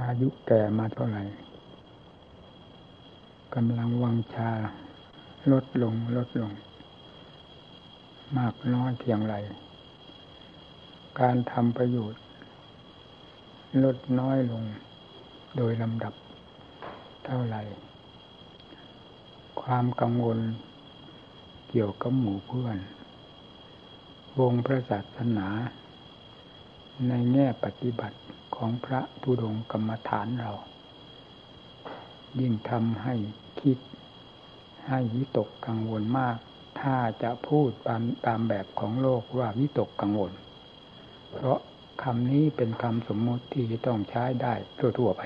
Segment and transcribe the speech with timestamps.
[0.00, 1.24] อายุแก่มาเท่าไหร่
[3.54, 4.50] กำลังวังชา
[5.52, 6.52] ลดลงลดลง
[8.36, 9.34] มากน้อยเพียงไร
[11.20, 12.22] การทำประโยชน์
[13.84, 14.62] ลดน้อยลง
[15.56, 16.14] โดยลำดับ
[17.24, 17.62] เท่าไหร่
[19.62, 20.38] ความกังวล
[21.68, 22.78] เกี่ยวกับหมู่เพื่อน
[24.40, 25.48] วงพระศาสนา
[27.08, 28.16] ในแง่ปฏิบัติ
[28.56, 30.52] ของพระธุดงกรรมฐานเรา
[32.40, 33.14] ยิ่งทำให้
[33.60, 33.78] คิด
[34.88, 36.36] ให้วิตกกังวลมาก
[36.80, 40.32] ถ้าจะพูดตามตามแบบของโลกว่าวิตกกังวล
[41.32, 41.58] เพราะ
[42.02, 45.22] คำนี้เป็นคำสมมติที่จะต้องใช้ได้ทั่วๆไป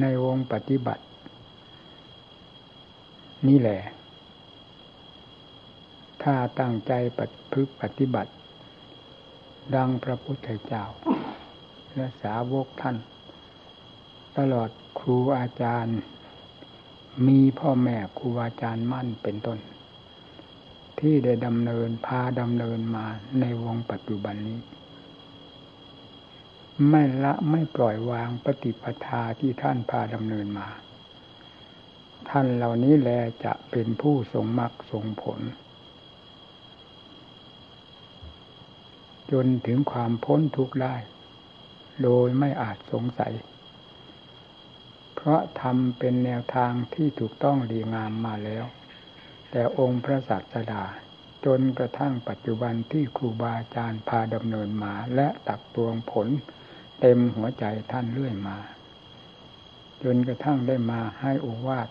[0.00, 1.04] ในวงปฏิบัติ
[3.48, 3.80] นี่แหละ
[6.22, 7.20] ถ้าตั้งใจป
[7.52, 8.32] ฏิปฏิบัติ
[9.76, 10.84] ดังพระพุทธเจ้า
[11.94, 12.96] และสาวกท่าน
[14.38, 15.98] ตลอดครูอาจารย์
[17.26, 19.58] มีพ่อแม่ครูอาจารย์มั่นเป็นต้น
[21.00, 23.06] ที่ได้ดำเนินพาดำเนินมา
[23.40, 24.60] ในวงปัจจุบันนี้
[26.88, 30.68] ไม่ละไม่ปล่อยวางปฏิปทาที่ท่านพาดำเนินมา
[32.30, 33.10] ท่านเหล่านี้แล
[33.44, 35.40] จะเป็นผู้ทรงมรรคทรงผล
[39.32, 40.94] จนถึงความพ้นทุกข์ได้
[42.02, 43.32] โดยไม่อาจสงสัย
[45.14, 48.64] เพราะทำเป็นแนวทางที่ถูกต้องดีงามมาแล้ว
[49.50, 50.84] แต่องค์พระศาสดา
[51.44, 56.28] จนกระทั่งปัจจุบันที่ครูบาอาจารย์พาดำเนินมาและตักตวงผล
[57.00, 58.58] เต็มหัวใจท่านเรื่อยมา
[60.02, 61.88] จนกระทั่งได้มาให้อวาท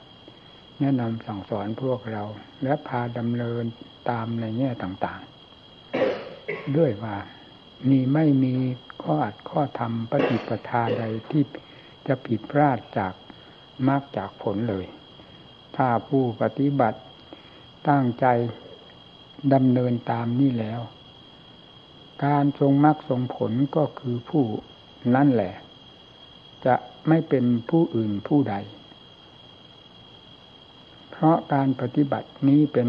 [0.80, 2.24] แนะนำสั่งสอนพวกเรา
[2.64, 3.64] และพาดำเนิน
[4.10, 5.39] ตามในแง่ต่างๆ
[6.78, 7.18] ด้วยว่า
[7.90, 8.56] นี่ไม่มี
[9.04, 11.44] ข้ออัดข้อธรรมปฏิปทาใดที่
[12.08, 13.14] จะผิดพลาดจาก
[13.88, 14.86] มรรคจากผลเลย
[15.76, 17.00] ถ้าผู้ปฏิบัติ
[17.90, 18.26] ตั้งใจ
[19.54, 20.82] ดำเนินตามนี่แล้ว
[22.26, 24.46] การทรงมรรคทรงผลก็คือผู้
[25.16, 25.54] นั่นแหละ
[26.66, 26.76] จะ
[27.08, 28.56] ไม่เป็นผู้อื่นผู้ใด
[31.10, 32.88] เพราะการปฏิบัตินี้เป็น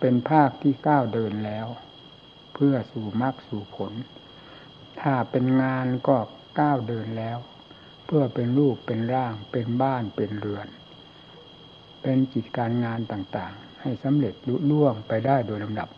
[0.00, 1.66] เป็นภาคที่ก้าวเดินแล้ว
[2.64, 3.92] พื่อสู่มรรคสู่ผล
[5.00, 6.18] ถ้าเป็นงานก็
[6.58, 7.38] ก้าวเดินแล้ว
[8.06, 10.68] เพื่อเป็นรูปเป็นร่าง เป็นบ้านเป็นเรือน
[12.02, 15.88] เป็นกิจการงานต่างๆ ให้สำเร็จลุล่วงไปได้โดยลำดับ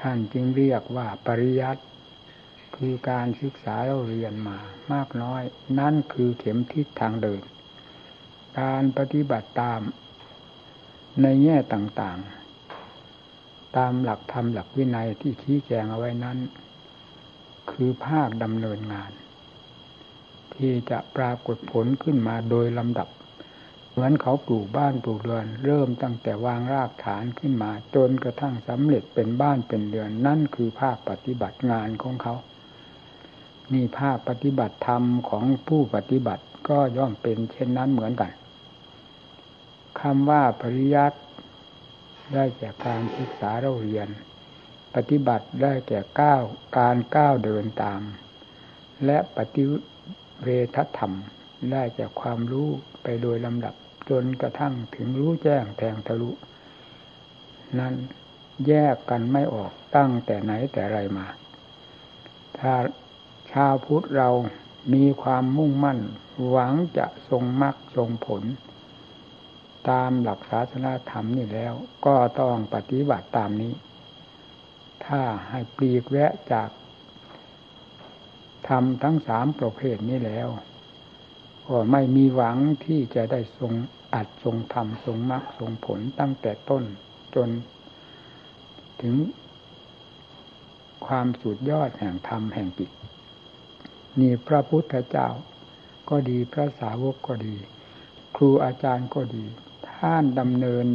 [0.00, 1.82] ท่านจึงเรียกว่าปริยัติ
[2.76, 4.58] คือการศึกษาเราเรียนมา
[4.92, 5.42] มากน้อย
[5.78, 7.40] นั่นคือเข็มทิศทางเดิน
[8.60, 9.80] การปฏิบัติตาม
[11.22, 12.41] ในแง่ต่างๆ
[13.76, 16.38] ตามหลักธรรมหลักวินัยที่ชี้แจงเอาไว้นั้น
[17.70, 19.12] คือภาคดำเนินงาน
[20.54, 23.08] ที่จะปรากฏผลขึ้นมาโดยลำดับ
[23.90, 32.34] เหมือนเขาปลูกบ้านปลูกเรือน เริ่มตั้งแต่วางรากฐานขึ้นมา จนกระทั่งสำเร็จเป็นบ้านเป็นเรือน นั่นคือภาคปฏิบัติงานของเขา
[33.72, 38.32] นี่ภาคปฏิบัติธรรมของผู้ปฏิบัติก็ย่อมเป็นเช่นนั้นเหมือนกัน
[40.00, 41.18] คำว่าปริยัติ
[42.34, 44.08] ได้แก่การศึกษาเราเรียน
[44.94, 46.42] ปฏิบัติได้แก่ก้าว
[46.78, 48.00] การก้าวเดินตาม
[49.04, 49.64] และปฏิ
[50.42, 51.12] เวทธรรม
[51.72, 52.68] ได้แก่ความรู้
[53.02, 53.74] ไปโดยลำดับ
[54.10, 56.30] จนกระทั่งถึงรู้แจ้งแทงทะลุ
[57.78, 57.94] นั้น
[58.66, 61.26] แยกกันไม่ออกตั้งแต่ไหนแต่ไรมา
[62.58, 62.74] ถ้า
[63.52, 64.30] ชาวพุทธเรา
[64.94, 65.98] มีความมุ่งมั่น
[66.48, 68.42] หวังจะทรงมรรคทรงผล
[69.90, 71.74] ตามหลักศาสนาธรรมนี่แล้ว
[72.06, 73.74] ก็ต้องปฏิบัติตามนี้
[75.06, 76.70] ถ้าให้ปลีกแวะจาก
[78.68, 80.48] ทำทั้งสามประเภทนี้แล้ว
[81.68, 83.72] ก็ไม่มีหวังที่จะได้ทรง
[84.14, 86.84] อัดทรงธรรมทรงมรรคทรงผลตั้งแต่ต้น
[87.34, 87.48] จน
[89.02, 89.14] ถึง
[91.06, 92.90] ความสุดยอดแห่งธรรมแห่งจิต
[94.20, 95.28] นี่พระพุทธเจ้า
[96.10, 97.56] ก็ดีพระสาวกก็ดี
[98.36, 99.44] ครูอาจารย์ก็ดี
[100.02, 100.86] ท่านดำเนิน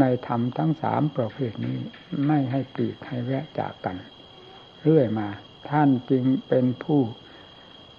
[0.00, 1.78] ในธรรมทั้งสามประเภทนี้
[2.26, 3.96] ไม่ให้ปีกให้แวะจากกัน
[4.82, 5.28] เรื่อยมา
[5.70, 7.00] ท่านจึงเป็นผู้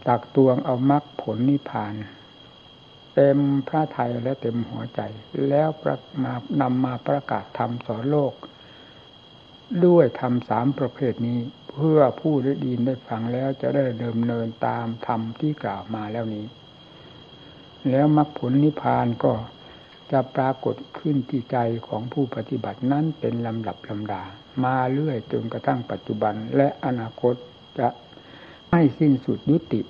[0.07, 1.93] ตักตวงเอามรรคผลนิพพาน
[3.15, 3.37] เต็ม
[3.67, 5.01] พระทัยและเต็มหัวใจ
[5.49, 5.69] แล้ว
[6.23, 8.33] มานำมาประกาศธรรมสอนโลก
[9.85, 11.39] ด้วยธรรมสามประเภทนี้
[11.71, 16.45] เพื่อผู้ได้ดีได้ฟังแล้วจะได้เดิมเนินตามธรรมที่กล่าวมาแล้วนี้
[17.89, 19.33] แล้วมรรคผลนิพพานก็
[20.11, 24.23] จะปรากฏขึ้นที่ใจของผู้ปฏิบัตินั้นเป็นลำดับลำดา
[24.63, 27.35] มาเรื่อยจนกระทั่งปัจจุบันและอนาคต
[27.79, 27.87] จะ
[28.69, 29.81] ไม่สิ้นสุดยุติ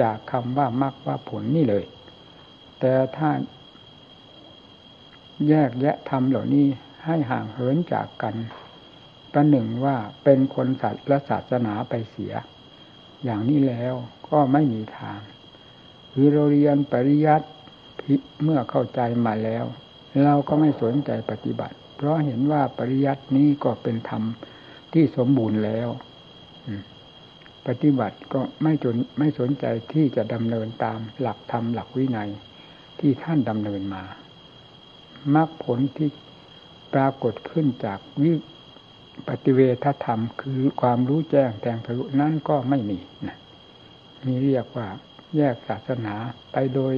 [0.00, 1.84] จากคำว่ามรรคว่าผลนี่เลย
[2.80, 3.30] แต่ถ้า
[5.48, 6.66] แยกแยะทำเหล่านี้
[7.04, 8.34] ให้ห่างเหินจากกัน
[9.32, 12.32] ประหนึ่งว่าเป็นคนสัตว์และศาสนาไปเสีย
[13.24, 13.94] อย่างนี้แล้ว
[14.28, 15.20] ก็ไม่มีทาง
[16.12, 17.48] คือเราเรียนปริยัติ
[18.44, 19.64] เมื่อเข้าใจมาแล้ว
[20.24, 24.22] เราก็ไม่สนใจปฏิบัติ เพราะเห็นว่าปริยัตินี้ก็เป็นธรรม
[24.92, 25.88] ที่สมบูรณ์แล้ว
[27.66, 32.30] ปฏิบัติก็ไม่จนไม่สนใจที่จะดำเนินตามหลักธรรมหลักวินัย
[33.00, 34.02] ที่ท่านดำเนินมา
[35.34, 36.08] มรรคผลที่
[36.94, 38.32] ปรากฏขึ้นจากวิ
[39.28, 42.98] ปฏิเวทธรรม คือความรู้แจ้งแทงทะลุนั่นก็ไม่มี
[43.28, 43.38] นะ
[44.26, 44.88] มีเรียกว่า
[45.36, 46.14] แยกศาสนา
[46.52, 46.94] ไปโดย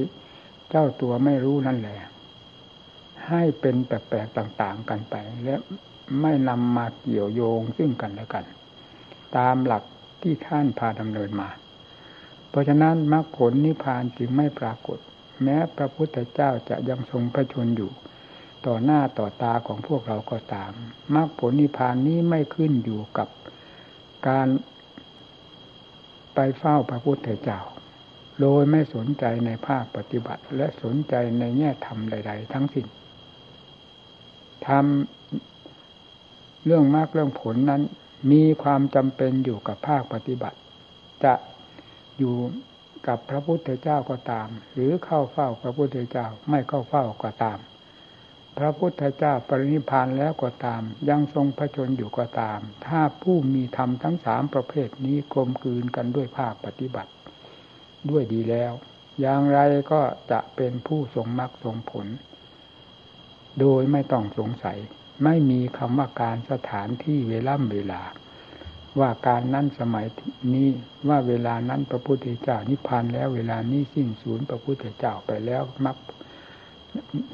[0.75, 1.99] เจ้าตัวไม่รู้นั่นแหละ
[3.29, 5.55] ให้เป็นแปลกๆต่างๆกันไป และ
[6.21, 8.45] ไม่นำมาเกี่ยวโยงซึ่งกันและกัน
[9.37, 9.83] ตามหลัก
[10.21, 11.49] ที่ท่านพาดำเนินมา
[12.49, 14.99] เพราะฉะนั้นมรรคผลนิพพานจึงไม่ปรากฏ
[15.43, 17.91] แม้พระพุทธเจ้าจะยังทรงพระชนอยู่
[18.65, 20.71] ต่อหน้าต่อตาของพวกเราก็ตาม
[21.15, 23.27] มรรคผลนิพพานนี้ไม่ขึ้นอยู่กับ
[24.27, 24.47] การ
[26.33, 27.59] ไปเฝ้าพระพุทธเจ้า
[28.41, 32.87] โดยไม่สนใจในภาคปฏิบัติ และสนใจในแง่ธรรมใด ๆ ทั้งสิ้น
[34.67, 37.81] ทำเรื่องมากเรื่องผลนั้น
[38.31, 40.57] มีความจำเป็นอยู่กับภาคปฏิบัติ
[41.23, 41.33] จะ
[42.19, 42.35] อยู่
[43.07, 47.59] กับพระพุทธเจ้าก็ตาม หรือเข้าเฝ้าพระพุทธเจ้าไม่เข้าเฝ้าก็ตาม
[48.57, 57.11] พระพุทธเจ้าปรินิพานแล้วก็ตาม ยังทรงพระชนอยู่ก็ตาม ถ้าผู้มีธรรมทั้งสามประเภทนี้กลมกลืนกันด้วยภาคปฏิบัติ
[58.09, 58.73] ด้วยดีแล้ว
[59.21, 59.59] อย่างไร
[59.91, 60.01] ก็
[60.31, 62.07] จะเป็นผู้ทรงมรรคทรงผล
[63.59, 64.77] โดยไม่ต้องสงสัย
[65.23, 68.01] ไม่มีคำว่าการสถานที่เวล่ำเวลา
[68.99, 70.05] ว่าการนั้นสมัย
[70.53, 70.69] นี้
[71.09, 75.97] ว่าเวลานั้นพระพุทธเจ้านิพพานแล้วเวลานี้สิ้นสูญพระพุทธเจ้าไปแล้วมัก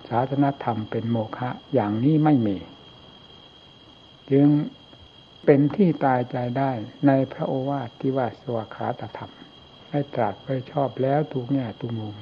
[0.10, 2.58] ศาสนธรรมเป็นโมฆะอย่างนี้ไม่มี
[4.32, 4.48] จึง
[5.46, 6.72] เป็นที่ตายใจได้
[7.08, 9.32] ในพระโอวาทที่ว่าสวขาตธรรม
[9.92, 12.16] ให้ตรัสไปชอบแล้วทุกแง่ทุกมุม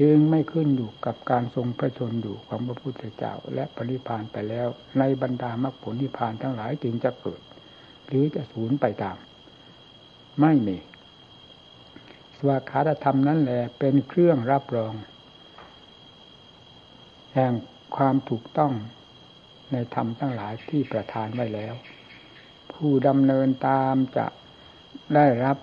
[0.00, 4.68] จึงไม่ขึ้นอยู่กับการทรงพระชนอยู่ของพระพุทธเจ้าและปริพานไปแล้ว
[4.98, 7.40] ในบรรดามรรคผลนิพพานทั้งหลายจึงจะเกิด
[8.06, 9.16] หรือจะสูญไปตาม
[10.40, 10.78] ไม่มี
[12.36, 14.94] สวาขาธรรมนั้นแหละเป็นเครื่องรับรอง
[17.34, 17.52] แห่ง
[17.96, 18.72] ความถูกต้อง
[19.72, 21.74] ในธรรมทั้งหลายที่ประทานไว้แล้ว
[22.72, 24.26] ผู้ดำเนินตามจะ
[25.14, 25.56] ได้รับ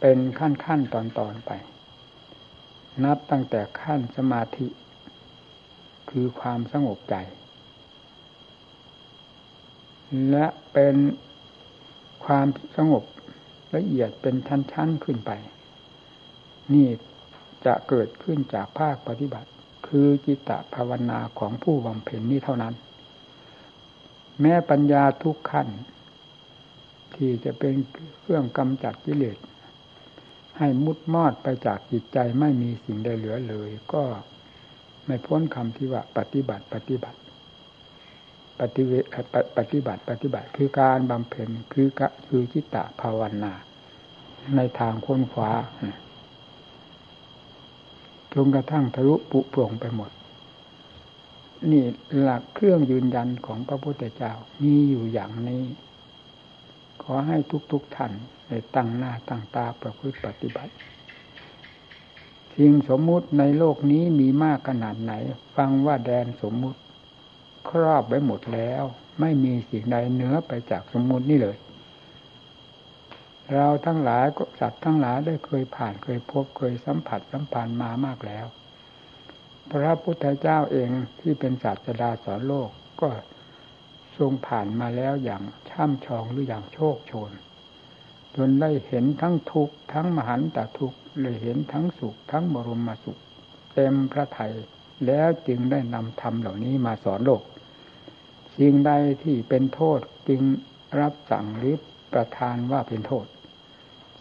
[0.00, 1.50] เป็นขั้นขั้นตอนตอนไป
[3.04, 4.66] นับตั้งแต่ขั้นสมาธิ
[6.10, 7.14] คือความสงบใจ
[10.30, 10.96] และเป็น
[12.24, 13.04] ความสงบ
[13.74, 14.34] ละเอียดเป็น
[14.72, 15.30] ชั้นๆขึ้นไป
[16.72, 16.88] นี่
[17.64, 19.50] จะเกิดขึ้นจากภาคปฏิบัติ
[19.86, 22.74] คือจิตตภาวนาของผู้บำเพ็ญนี้เท่านั้น
[24.40, 25.68] แม้ปัญญาทุกขั้น
[27.14, 27.74] ที่จะเป็น
[28.20, 29.36] เครื่องกำจัดกิเลส
[30.62, 34.02] ให้มุดมอดไปจากจิตใจไม่มีสิ่งใดเหลือเลย ก็
[35.06, 37.18] ไม่พ้นคำที่ว่า ปฏิบัติปฏิบัติ
[38.60, 38.92] ปฏิเว
[39.56, 43.52] ปฏิบัติปฏิบัติ คือการบำเพ็ญคือกะคือจิตตภาวนา
[44.56, 45.50] ในทางค้นคว้า
[48.32, 50.10] จนกระทั่งทะลุปุโปร่งไปหมด
[51.70, 51.84] นี่
[52.20, 55.62] หลักเครื่องยืนยันของพระพุทธเจ้ามีอยู่อย่างนี้
[57.12, 57.36] อให้
[57.72, 58.12] ทุกๆทท่าน
[58.48, 60.72] ได้ตั้งหน้าตั้งตาประพฤติปฏิบัติ
[62.56, 65.12] สิ่งสมมุติในโลกนี้มีมากขนาดไหน
[65.56, 66.80] ฟังว่าแดนสมมุติ
[67.68, 68.82] ครอบไว้หมดแล้ว
[69.20, 71.56] ไม่มีสิ่งใดเหนือไปจากสมมุตินี่เลย
[73.54, 74.26] เราทั้งหลาย
[74.60, 78.46] สัตว์ทั้งหลายได้เคยผ่านเคยพบเคยสัมผัสสัมพันธ์มามากแล้ว
[79.70, 80.90] พระพุทธเจ้าเอง
[81.20, 83.08] ที่เป็นศาสดาสอนโลกก็
[84.20, 87.32] ทรงผ่านมาแล้วอย่างช่ำชองหรืออย่างโชคโชน
[88.36, 93.20] จนได้เห็นทั้งทุกข์ทั้งมหันตทุกข์เลยเห็นทั้งสุข ทั้งบรมสุข
[93.74, 94.54] เต็มพระทัย
[95.06, 97.42] แล้วจึงได้นำธรรมเหล่านี้มาสอนโลก
[98.58, 100.42] สิ่งใดที่เป็นโทษจึง
[101.00, 101.74] รับสั่งหรือ
[102.12, 103.26] ประทานว่าเป็นโทษ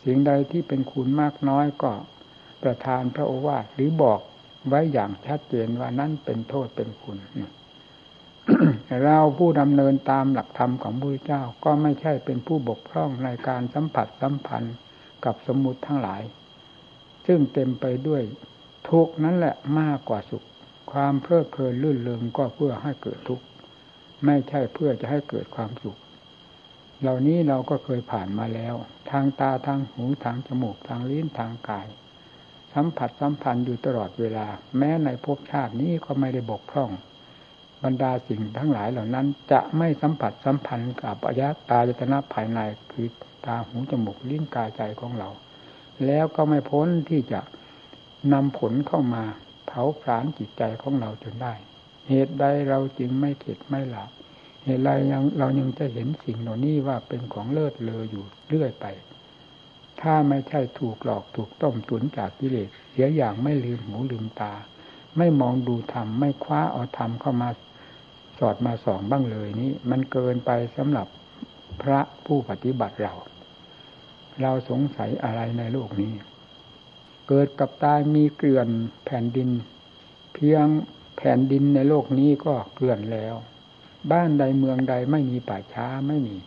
[0.04, 1.92] สิ่งใดที่เป็นคุณมากน้อยก็
[2.64, 4.20] ประทานพระโอวาทหรือบอก
[4.68, 7.18] ไว้อย่างชัดเจนว่านั่นเป็นโทษเป็นคุณ
[9.04, 14.76] เราผู้ดำเนินตามหลักธรรมของพระเจ้าก็ไม่ใช่เป็นผู้บกพร่องในการสัมผัสสัมพันธ์
[15.26, 16.22] กับสมมุติทั้งหลาย
[17.28, 18.22] ซึ่งเต็มไปด้วย
[18.90, 20.46] ทุกนั้นแหละมากกว่าสุข
[20.92, 23.46] ความเพลิดเพลินลื่นเริงก็เพื่อให้เกิดทุกข์
[24.26, 25.98] ไม่ใช่เพื่อจะให้เกิดความสุข
[27.02, 28.76] เหล่านี้เราก็เคยผ่านมาแล้ว
[29.12, 31.88] ทางตาทางหูทางจมูกทางลิ้นทางกาย
[32.74, 36.92] สัมผัสสัมพันธ์อยู่ตลอดเวลา แม้ในภพชาตินี้ก็ไม่ได้บกพร่อง
[37.84, 42.60] บรรดาสิ่งทั้งหลายเหล่านั้น จะไม่สัมผัสสัมพันธ์กับอายตายตนะภายใน
[42.92, 43.08] คือ
[43.46, 45.30] ตาหูจมูกลิ้นกายใจของเรา
[46.06, 47.42] แล้วก็ไม่พ้นที่จะ
[48.34, 49.24] นำผลเข้ามา
[49.66, 51.54] เผาผลาญจิตใจของเราจนได้
[52.10, 54.10] เหตุใดเราจึงไม่เข็ดไม่หลับ
[54.66, 58.86] เหตุไรยังเรายังจะเห็นสิ่งเหล่านี้ว่าเป็นของเลิศเลออยู่เรื่อยไป
[60.02, 64.54] ถ้าไม่ใช่ถูกหลอกถูกต้มตุนจากกิเลสเสียอย่างไม่ลืมหูลืมตา
[65.18, 67.50] ไม่มองดูธรรมไม่คว้าเอาธรรมเข้ามา
[68.40, 71.08] สอดมาส่องบ้างเลยนี้ มันเกินไปสำหรับ
[71.82, 73.14] พระผู้ปฏิบัติเรา
[74.42, 76.14] เราสงสัยอะไรในโลกนี้
[77.28, 78.68] เกิดกับตายมีเกลื่อน
[79.06, 79.50] แผ่นดิน
[80.34, 80.66] เพียง
[81.18, 83.36] แผ่นดินในโลกนี้ก็เกลื่อนแล้ว
[84.12, 86.38] บ้านใดเมืองใดไม่มีป่าช้าไม่มี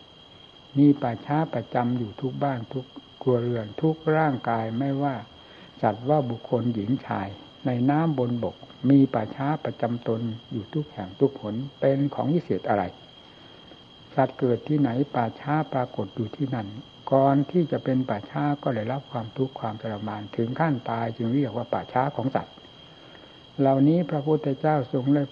[0.77, 2.85] มีป่าช้าประจำอยู่ทุกบ้านทุก
[3.21, 5.15] ครัวเรือนทุกร่างกายไม่ว่า
[5.81, 7.27] สัตว์ว่าบุคคลหญิงชาย
[7.65, 8.55] ในน้ำบนบก
[8.89, 12.83] มีป่าช้าประจำตนอยู่ทุกแห่งทุกผลเป็นของวิเศษอะไร
[14.15, 16.67] สัตว์เกิดที่ไหนป่าช้าปรากฏอยู่ที่นั่น
[17.11, 22.55] ก่อนที่จะเป็นป่าช้าก็ได้รับความทุกข์ความทรมานถึงขั้นตายจึงเรียกว่าป่าช้าของสัตว์
[23.59, 25.27] เหล่านี้พระพุทธเจ้าทรงเลย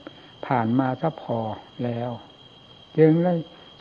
[0.48, 1.40] ผ่านมาซะพอ
[1.84, 2.12] แล้ว
[2.98, 3.34] จึงได้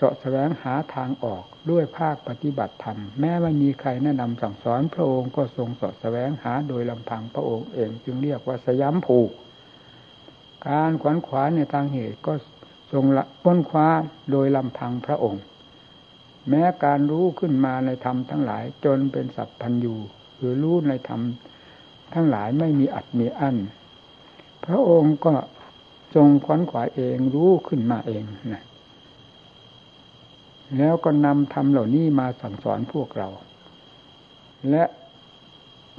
[0.02, 9.30] เสาะแสวงหาทางออกด้วยภาคปฏิบัติธรรม แม้ไม่มีใครแนะนำสั่งสอนพระองค์ก็ทรงเสาะแสวงหาโดยลำพังพระองค์เองจึงเรียกว่าสยามผูก
[10.68, 12.32] การขวนขวายในทางเหตุก็
[12.92, 13.88] ทรงละพ้นคว้า
[14.30, 15.42] โดยลำพังพระองค์
[16.48, 19.96] แม้การรู้ขึ้นมาในธรรมทั้งหลายจนเป็นสัพพัญญู
[20.36, 21.20] หรือรู้ในธรรม
[22.14, 23.56] ทั้งหลายไม่มีอัดมีอั้น
[24.64, 25.32] พระองค์ก็
[26.14, 28.64] ทรงขวนขวายเองรู้ขึ้นมาเองนะ
[30.78, 33.28] แล้วก็นำธรรมเหล่านี้มาสั่งสอนพวกเรา
[34.70, 34.84] และ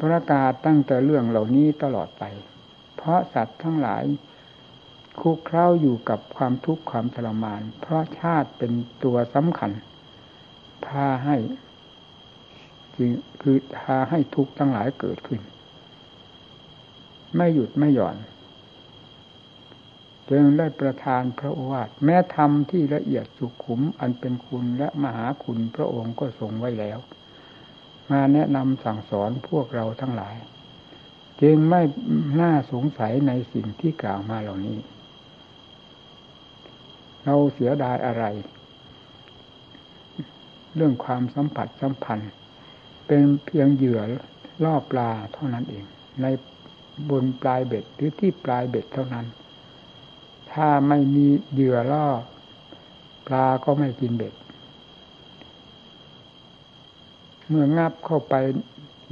[0.01, 2.23] ประกาศตั้งแต่เรื่องเหล่านี้ตลอดไป
[2.95, 4.03] เพราะสัตว์ทั้งหลาย
[5.21, 8.71] คุกเคล้าอยู่กับความทุกข์ความทรมาน เพราะชาติเป็น
[9.03, 9.71] ตัวสำคัญ
[10.85, 11.37] พาให้
[13.41, 15.39] คือพาให้ทุกข์ทั้งหลายเกิดขึ้น
[17.35, 18.15] ไม่หยุดไม่หย่อน
[20.31, 26.99] จึงได้ประทานพระโอวาทแม้ธรรมที่ละเอียดสุขุมอันเป็นคุณและมหาคุณพระองค์ก็ทรงไว้แล้ว
[28.11, 30.35] มาแนะนำสั่งสอนพวกเราทั้งหลาย
[31.41, 31.81] จึงไม่
[32.41, 34.77] น่าสงสัยในสิ่งที่กล่าวมาเหล่านี้
[37.25, 38.23] เราเสียดายอะไร
[40.75, 42.31] เรื่องความสัมผัสสัมพันธ์
[43.07, 44.01] เป็นเพียงเหยื่อ
[44.63, 45.85] ล่อปลาเท่านั้นเอง
[46.21, 46.25] ใน
[47.09, 49.25] บนปลายเบ็ดหรือที่ปลายเบ็ดเท่านั้น
[50.53, 52.07] ถ้าไม่มีเหยื่อล่อ
[53.27, 54.33] ปลาก็ไม่กินเบ็ด
[57.47, 58.35] เมื่องับเข้าไป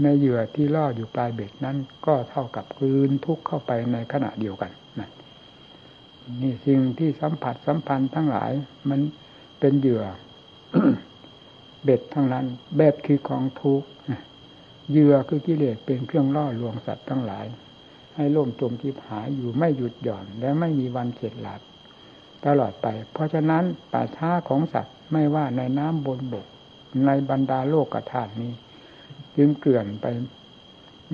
[0.01, 5.09] ในเหยื่อที่ล่ออยู่ปลายเบ็ดนั้น ก็เท่ากับกลืนทุกเข้าไปในขณะเดียวกันนะ
[6.41, 8.51] นี่สิ่งที่สัมผัสสัมพันธ์ทั้งหลาย
[8.89, 8.99] มัน
[9.59, 10.03] เป็นเหยื่อ
[11.83, 13.83] เบ็ดทั้งนั้นเบ็ดคือของทุก
[14.91, 17.45] เหยื่อคือกิเลสเป็นเครื่องล่อลวงสัตว์ทั้งหลาย
[18.19, 21.61] ให้ล่มจมทิพหายอยู่ไม่หยุดหย่อน และไม่มีวันเข็ดหลับ
[22.45, 26.45] ตลอดไป เพราะฉะนั้นป่าช้าของสัตว์ไม่ว่าในน้ำบนบก
[27.05, 28.53] ในบรรดาโลกธาตุนี้
[29.37, 30.05] จึงเกลื่อนไป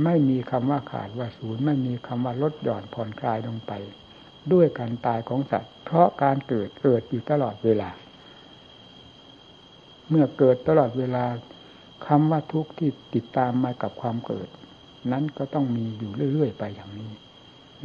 [0.03, 3.71] ไม่มีคำว่าขาดว่าศูนย์ไม่มีคำว่าลดหย่อนผ่อนคลายลงไป
[4.51, 7.91] ด้วยการตายของสัตว์ เพราะการเกิดเกิดอยู่ตลอดเวลา
[10.09, 11.25] เมื่อเกิดตลอดเวลา
[12.07, 14.50] คำว่าทุกข์ที่ติดตามมากับความเกิด
[15.12, 17.12] นั้นก็ต้องมีอยู่เรื่อยๆไปอย่างนี้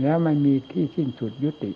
[0.00, 1.73] แล้วไม่มีที่สิ้นสุดยุติ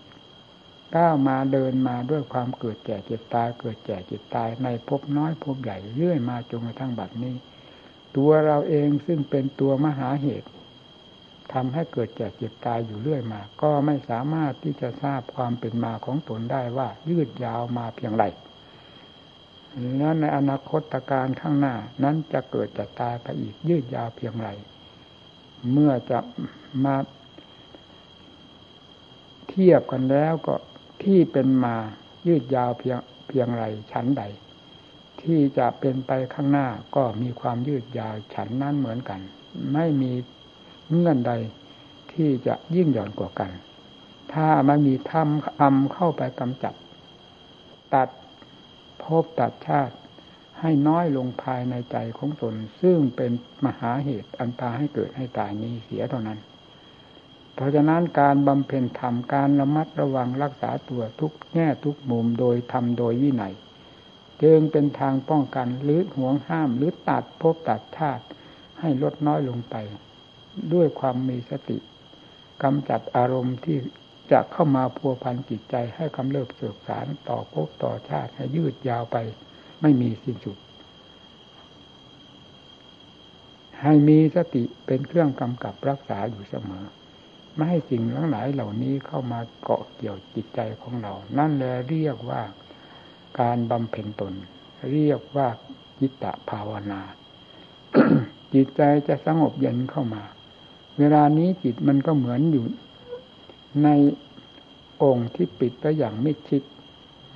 [0.97, 7.35] ก้าวมาเดินมาด้วยความเกิดแก่เจ็บตาย เกิดแก่เจ็บตายในภพน้อยภพใหญ่เรื่อยมาจนกระทั่งบัดนี้
[8.17, 10.49] ตัวเราเองซึ่งเป็นตัวมหาเหตุ
[11.53, 18.25] ทำให้เกิดแก่เจ็บตายอยู่เรื่อยมา ก็ไม่สามารถที่จะทราบความเป็นมาของตนได้ว่ายืดยาวมาเพียงไร
[19.99, 24.49] แล้วในอนาคตการข้างหน้านั้นจะเกิดจะตายไปอีกยืดยาวเพียงไร
[25.73, 26.19] เมื่อจะ
[26.85, 26.97] มา
[29.49, 30.55] เทียบกันแล้วก็
[31.03, 31.77] ที่เป็นมา
[32.27, 34.23] ยืดยาวเพียงเพียงไรชั้นใด
[35.21, 39.21] ที่จะเป็นไปข้างหน้าก็มีความยืดยาวฉันนั้นเหมือนกัน
[39.73, 40.13] ไม่มี
[40.91, 41.33] เงื่อนใด
[42.13, 43.51] ที่จะยิ่งหย่อนกว่ากัน
[44.33, 46.75] ถ้ามันมีทำอำเข้าไปกำจัด
[47.95, 48.09] ตัด
[49.03, 49.95] พบตัดชาติ
[50.67, 53.33] ให้น้อยลงภายในใจของตน ซึ่งเป็น
[53.65, 56.39] มหาเหตุอันตาให้เกิดให้ตายนี้เสียเท่านั้น
[57.55, 63.55] เพราะฉะนั้นการบำเพ็ญธรรมการระมัดระวังรักษาตัวทุกแง่ทุกมุมโดยทำโดยวินัย
[64.43, 68.25] จึงเป็นทางป้องกันหรือห่วงห้ามหรือตัดภพตัดชาติ
[68.81, 69.77] ให้ลดน้อยลงไป
[70.73, 71.79] ด้วยความมีสติ
[72.63, 73.79] กำจัดอารมณ์ที่
[74.33, 79.17] จะเข้ามาพัวพันจิตใจให้กำเริบเสือกสารต่อภพต่อชาติให้ยืดยาวไป
[79.87, 80.59] ไม่มีสิ้นสุด
[83.83, 86.85] ให้มีสติเป็นเครื่องกำกับรักษาอยู่เสมอ
[87.55, 92.43] ไม่ให้สิ่งทั้งหลายเหล่านี้เข้ามาเกาะเกี่ยวจิตใจของเรา นั่นแหละเรียกว่า
[93.41, 94.35] การบำเพ็ญตน
[94.93, 95.49] เรียกว่า
[96.01, 97.01] จิตตภาวนา
[98.55, 100.23] จิตใจจะสงบเย็นเข้ามา
[100.99, 102.65] เวลานี้จิตมันก็เหมือนอยู่
[103.85, 103.89] ใน
[105.03, 106.63] องค์ที่ปิดไว้อย่างมิดชิด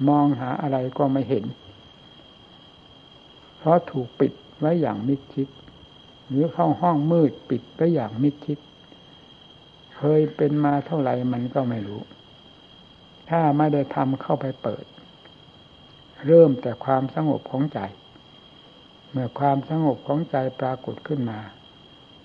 [0.09, 1.45] มองหาอะไรก็ไม่เห็น
[3.59, 5.49] เพราะถูกปิดไว้อย่างมิดชิด
[6.29, 8.59] หรือเข้าห้องมืดปิดไว้อย่างมิดชิด
[9.97, 12.01] เคยเป็นมาเท่าไหร่มันก็ไม่รู้
[13.31, 14.85] ถ้าไม่ได้ทำเข้าไปเปิด
[16.27, 17.81] เริ่มแต่ความสงบของใจ
[19.11, 21.41] เมื่อความสงบของใจปรากฏขึ้นมา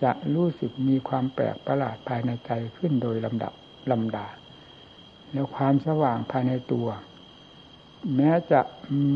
[0.04, 3.54] จะรู้สึกมีความแปลกประหลาดภายในใจขึ้นโดยลำดับ
[3.92, 4.28] ลำดา
[5.32, 6.88] แล้วความสว่างภายในตัว
[8.16, 8.62] แม้จะ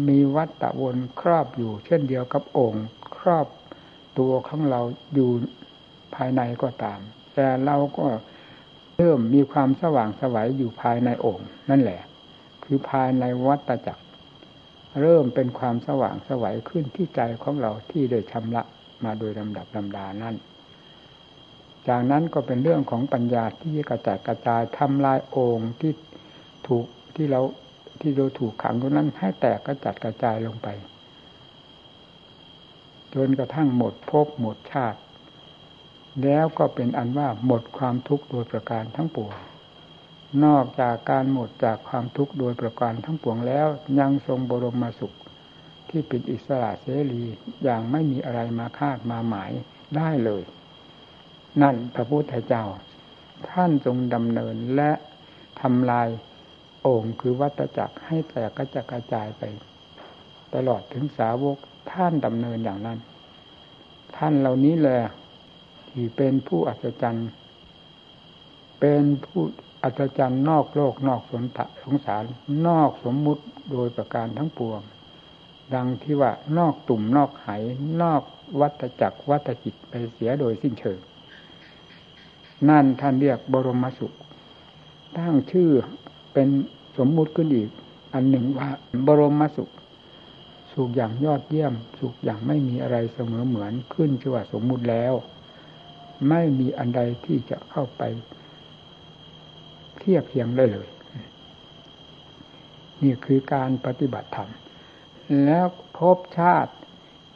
[0.07, 2.85] มีวัตตะวนครอบอยู่ เช่นเดียวกับองค์
[3.17, 3.47] ครอบ
[4.19, 4.81] ตัวของเรา
[5.13, 5.29] อยู่
[6.15, 6.99] ภายในก็ตาม
[7.33, 8.05] แต่เราก็
[8.97, 12.01] เริ่มมีความสว่างสวัยอยู่ภายในองค์ นั่นแหละ
[12.63, 14.03] คือภายในวัตจักร
[15.01, 18.63] เริ่มเป็นความสว่างสวัยขึ้นที่ใจของเราที่ได้ชำระ
[19.03, 20.35] มาโดยลำดับลำดานั่น
[21.87, 25.91] จากนั้นก็เป็นเรื่องของปัญญาที่กระจายกระจายทำลายองค์ที่
[26.67, 27.41] ถูกที่เรา
[28.01, 30.67] ที่เราถูกขังตรงนั้นให้แตกกระจัดกระจายลงไป
[33.13, 34.99] จนกระทั่งหมดภพหมดชาติ
[36.23, 39.33] แล้วก็เป็นอันว่าหมดความทุกข์โดยประการทั้งปวง
[40.45, 43.67] นอกจากการหมดจากความทุกข์โดยประการทั้งปวงแล้ว
[43.99, 45.15] ยังทรงบรมสุข
[45.89, 47.23] ที่เป็นอิสระเสรี
[47.63, 49.51] อย่างไม่มีอะไรมาคาดมาหมาย
[49.95, 50.43] ได้เลย
[51.61, 52.65] นั่นพระพุทธเจ้า
[53.49, 54.91] ท่านทรงดำเนินและ
[55.61, 56.07] ทำลาย
[56.85, 59.43] องคือวัตจักรให้แตกกระจกระจายไป
[60.55, 61.57] ตลอดถึงสาวก
[61.91, 62.99] ท่านดำเนินอย่างนั้น
[64.15, 64.99] ท่านเหล่านี้แหละ
[65.89, 67.29] ที่เป็นผู้อัศจรรย์
[68.79, 69.41] เป็นผู้
[69.83, 72.23] อัศจรรย์นอกโลกนอกสนตะสงสาร
[72.67, 74.81] นอกสมมุติโดยประการทั้งปวง
[75.73, 77.47] ดังที่ว่านอกตุ่มนอกไห
[78.01, 78.23] นอก
[78.59, 80.99] วัตจักรวัตจิตไปเสียโดยสิ้นเชิง
[82.69, 84.13] นั่นท่านเรียกบรมสุข
[85.17, 85.71] ตั้งชื่อ
[86.39, 86.53] เป็น
[86.97, 87.69] สมมุติขึ้นอีก
[88.13, 88.69] อันหนึ่งว่า
[89.05, 89.69] บรมสุข
[90.73, 95.13] สุขอย่างยอดเยี่ยม สุขอย่างไม่มีอะไรเสมอเหมือนขึ้นชื่อว่าสมมุติแล้ว
[96.29, 98.01] ไม่มีอันใดที่จะเข้าไป
[99.99, 100.87] เทียบเทียงได้เลย
[103.03, 104.49] นี่คือการปฏิบัติธรรม
[105.45, 105.65] แล้ว
[105.97, 106.73] พบชาติ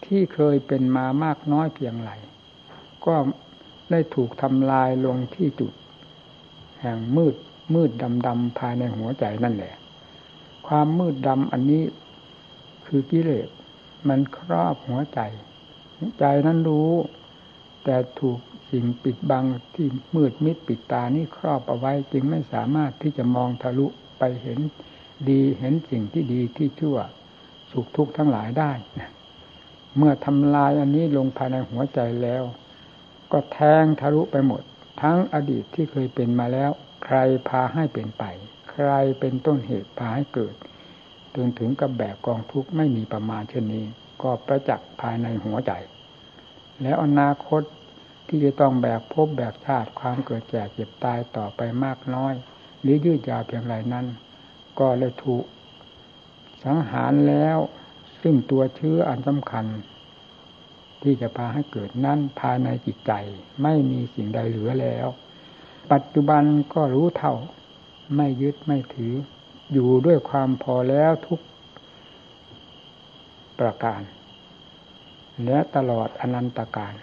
[0.06, 2.12] ที่เคยเป็นมามากน้อยเพียงไร
[3.06, 3.16] ก็
[3.92, 5.74] ได้ถูกทำลายลงที่จุด
[6.82, 7.36] แห่งมืด
[7.74, 9.76] มืดดำดำภายในหัวใจนั่นแหละ
[10.68, 11.84] ความมืดดำอันนี้
[12.86, 13.48] คือกิเลส
[14.08, 15.20] มันครอบหัวใจ
[16.20, 16.92] ใจนั้นรู้
[17.84, 18.40] แต่ถูก
[18.72, 23.88] สิ่งปิดบังที่มืดมิดปิดตานี่ครอบเอาไว้จึงไม่สามารถที่จะมองทะลุ
[24.20, 24.60] ไปเห็น
[25.30, 26.98] ดีเห็นสิ่งที่ดีที่ชั่ว
[27.72, 28.72] สุขทุกข์ทั้งหลายได้
[29.98, 32.44] เมื่อทำลายอันนี้ลงภายในหัวใจแล้ว
[33.32, 34.62] ก็แทงทะลุไปหมด
[35.02, 36.72] ทั้งอดีตที่เคยเป็นมาแล้ว
[37.06, 37.18] ใคร
[37.50, 38.24] พาให้เป็นไป
[38.72, 40.56] ใครเป็นต้นเหตุพาให้เกิด
[41.36, 43.86] จนถึงกับแบกกองทุกข์ไม่มีประมาณเช่นนี้
[44.22, 45.72] ก็ประจักษ์ภายในหัวใจ
[46.82, 47.62] แล้วอนาคต
[48.28, 52.34] ที่จะต้องแบกพบแบกชาติความเกิดแก่เจ็บตายต่อไปมากน้อย
[52.82, 54.06] หรือยืดยาวเพียงไรนั้น
[54.80, 55.44] ก็เลยถูก
[56.64, 57.58] สังหารแล้ว
[58.22, 59.66] ซึ่งตัวเชื้ออันสำคัญ
[61.02, 63.12] ที่จะพาให้เกิดนั้นภายในจิตใจ
[63.64, 65.08] ไม่มีสิ่งใดเหลือแล้ว
[65.92, 67.34] ปัจจุบันก็รู้เท่า
[68.16, 69.14] ไม่ยึดไม่ถือ
[69.72, 71.40] อยู่ด้วยความพอแล้วทุก
[73.60, 74.02] ประการ
[75.46, 76.94] และตลอดอนันตการ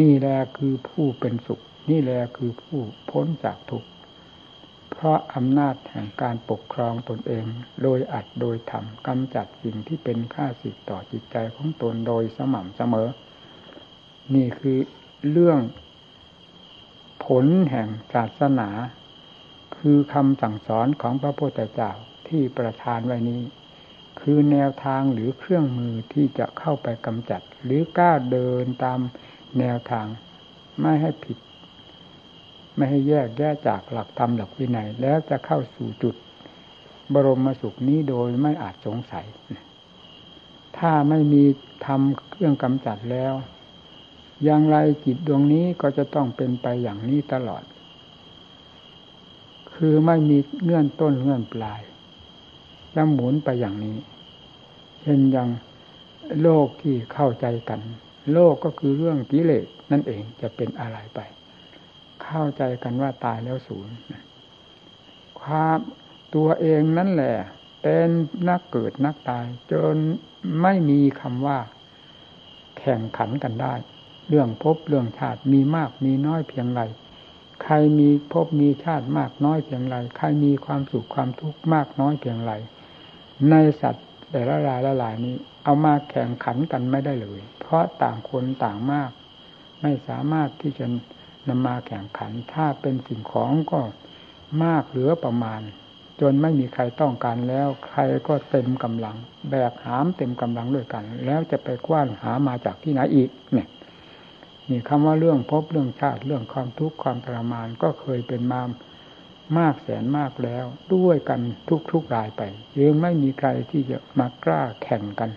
[0.00, 3.88] นี่แหละคือผู้เป็นสุข นี่แหละคือผู้พ้นจากทุกข์
[4.90, 7.44] เพราะอำนาจแห่งการปกครองตนเอง
[7.82, 13.08] โดยอัดโดยทำกำจัดสิ่งที่เป็นค่าสิทต่อจิตใจของตนโดยสม่ำเสมอ
[14.34, 14.78] นี่คือ
[15.30, 15.58] เรื่อง
[17.44, 18.68] ลแห่งศาสนา
[19.76, 21.92] คือคำสั่งสอนของพระพุทธเจ้า
[22.28, 23.42] ที่ประทานไว้นี้
[24.20, 29.00] คือแนวทางหรือเครื่องมือที่จะเข้าไปกำจัด หรือกล้าเดินตาม
[29.58, 30.06] แนวทาง
[30.80, 31.38] ไม่ให้ผิด
[32.76, 36.14] ไม่ให้แยกแยกจากหลักธรรมหลักวินัย แล้วจะเข้าสู่จุด
[37.14, 39.26] บรมสุขนี้โดยไม่อาจสงสัย
[40.78, 41.44] ถ้าไม่มี
[41.86, 43.34] ทำเครื่องกำจัดแล้ว
[44.44, 47.64] อย่างไรจิตดวงนี้ก็จะต้องเป็นไปอย่างนี้ตลอด
[49.74, 51.80] คือไม่มีเงื่อนต้นเงื่อนปลาย
[52.92, 53.96] แล้วหมุนไปอย่างนี้
[55.02, 55.48] เช่นอย่าง
[56.42, 57.80] โลกที่เข้าใจกัน
[58.32, 61.20] โลกก็คือเรื่องกิเลสนั่นเองจะเป็นอะไรไป
[62.24, 63.94] เข้าใจกันว่าตายแล้วศูนย์
[65.40, 65.78] ความ
[66.34, 67.34] ตัวเองนั่นแหละ
[67.82, 68.08] เป็น
[68.48, 69.96] นักเกิดนักตาย จน
[70.62, 71.58] ไม่มีคำว่า
[72.78, 73.74] แข่งขันกันได้
[74.30, 76.82] เรื่องพบเรื่องชาติมีมากมีน้อยเพียงไร
[77.62, 82.52] ใครมีพบมีชาติมากน้อยเพียงไรใครมีความสุขความทุกข์มากน้อยเพียงไร
[83.50, 89.10] ในสัตว์แต่ละรายละหลายนี้ เอามาแข่งขันกันไม่ได้เลย เพราะต่างคนต่างมาก
[89.82, 90.86] ไม่สามารถที่จะ
[91.48, 93.80] นำมาแข่งขันถ้าเป็นสิ่งของก็
[94.64, 95.60] มากเหลือประมาณ
[96.20, 99.16] จนไม่มีใครต้องการแล้ว ใครก็เต็มกำลัง
[99.50, 103.68] แบกหามเต็มกำลังด้วยกัน แล้วจะไปกว้านหามาจากที่ไหนอีกเนี่ย
[104.70, 108.62] นี่คำว่าเรื่องพบเรื่องชาติเรื่องความทุกข์ความทรมานก็เคยเป็นมา
[109.58, 112.42] มากแสนมากแล้ว ด้วยกันทุกทุกรายไป
[112.78, 115.30] ยังไม่มีใครที่จะมากล้าแข่งกัน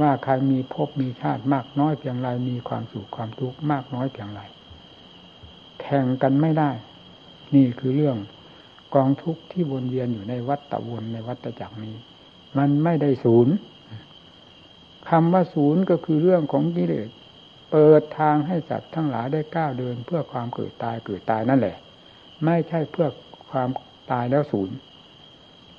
[0.00, 4.40] ว่าใครมีพบมีชาติมากน้อยเพียงไรมีความสุขความทุกข์มากน้อยเพียงไร
[5.80, 6.70] แข่งกันไม่ได้
[7.54, 8.16] นี่คือเรื่อง
[8.94, 11.96] กองทุกข์ที่วนเวียนอยู่ในวัฏฏวนในวัฏจักรนี้
[12.58, 13.54] มันไม่ได้ศูนย์
[15.10, 17.08] คำว่าศูนย์ก็คือเรื่องของกิเลส
[17.70, 21.76] เปิดทางให้สัตว์ทั้งหลายได้ก้าวเดิน เพื่อความเกิดตายเกิดตายนั่นแหละ
[22.44, 23.08] ไม่ใช่เพื่อ
[23.50, 23.68] ความ
[24.12, 24.76] ตายแล้วศูนย์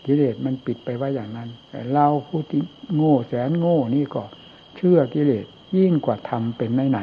[0.05, 2.61] กิเลสมันปิดไปไว้อย่างนั้น แต่เราผู้ที่
[2.95, 4.23] โง่แสนโง่นี่ก็
[4.77, 5.45] เชื่อกิเลส
[5.77, 6.99] ยิ่งกว่าธรรมเป็นไหนไหน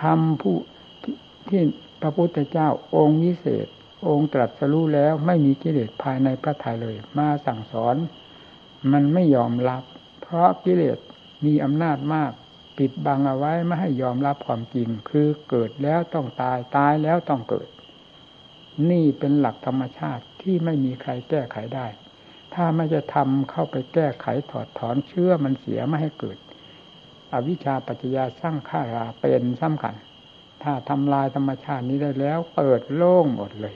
[0.00, 0.56] ธรรมผู้
[1.48, 1.62] ที่
[2.00, 3.66] พระพุทธเจ้าองค์วิเศษ
[4.08, 7.96] องค์ตรัสรู้แล้วไม่มีกิเลสภายในพระทัยเลย มาสั่งสอน
[8.92, 9.82] มันไม่ยอมรับ
[10.22, 10.98] เพราะกิเลส
[11.44, 12.32] มีอำนาจมาก
[12.78, 17.68] ปิดบังเอาไว้ไม่ให้ยอมรับความจริง คือเกิดแล้วต้องตายตายแล้วต้องเกิด
[18.90, 21.86] นี่เป็นหลักธรรมชาติที่ไม่มีใครแก้ไขได้
[22.54, 26.38] ถ้าไม่จะทำเข้าไปแก้ไขถอดถอนเชื่อมันเสียไม่ให้เกิด
[27.32, 29.94] อวิชชาปัจจยาสร้างข้าราเป็นสำคัญ
[30.62, 33.74] ถ้าทำลายธรรมชาตินี้ได้แล้ว เปิดโล่งหมดเลย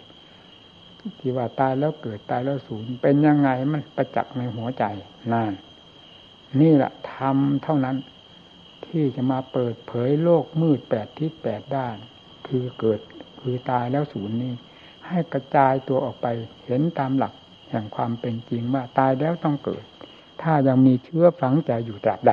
[1.18, 4.84] ที่ว่าตายแล้วเกิดตายแล้วสูญเป็นยังไงมันประจักษ์ในหัวใจ
[5.32, 5.52] นั่น
[6.60, 7.96] นี่แหละทำเท่านั้น
[8.90, 11.96] ที่จะมาเปิดเผยโลกมืดแปดทิศแปดด้าน
[12.46, 13.00] คือเกิด
[13.40, 14.52] คือตายแล้วสูญนี้
[15.06, 16.26] ให้กระจายตัวออกไป
[16.66, 17.32] เห็นตามหลัก
[17.70, 19.84] แห่งความเป็นจริงว่าตายแล้วต้องเกิด
[20.42, 22.32] ถ้ายังมีเชื้อฝังใจอยู่ตราบใด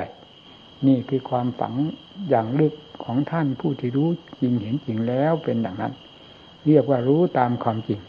[0.86, 1.74] นี่คือความฝัง
[2.28, 4.08] อย่างลึกของท่านผู้ที่รู้
[4.40, 5.92] จริงเห็นจริงแล้วเป็นอย่างนั้น
[6.66, 8.00] เรียกว่ารู้ตามความจริง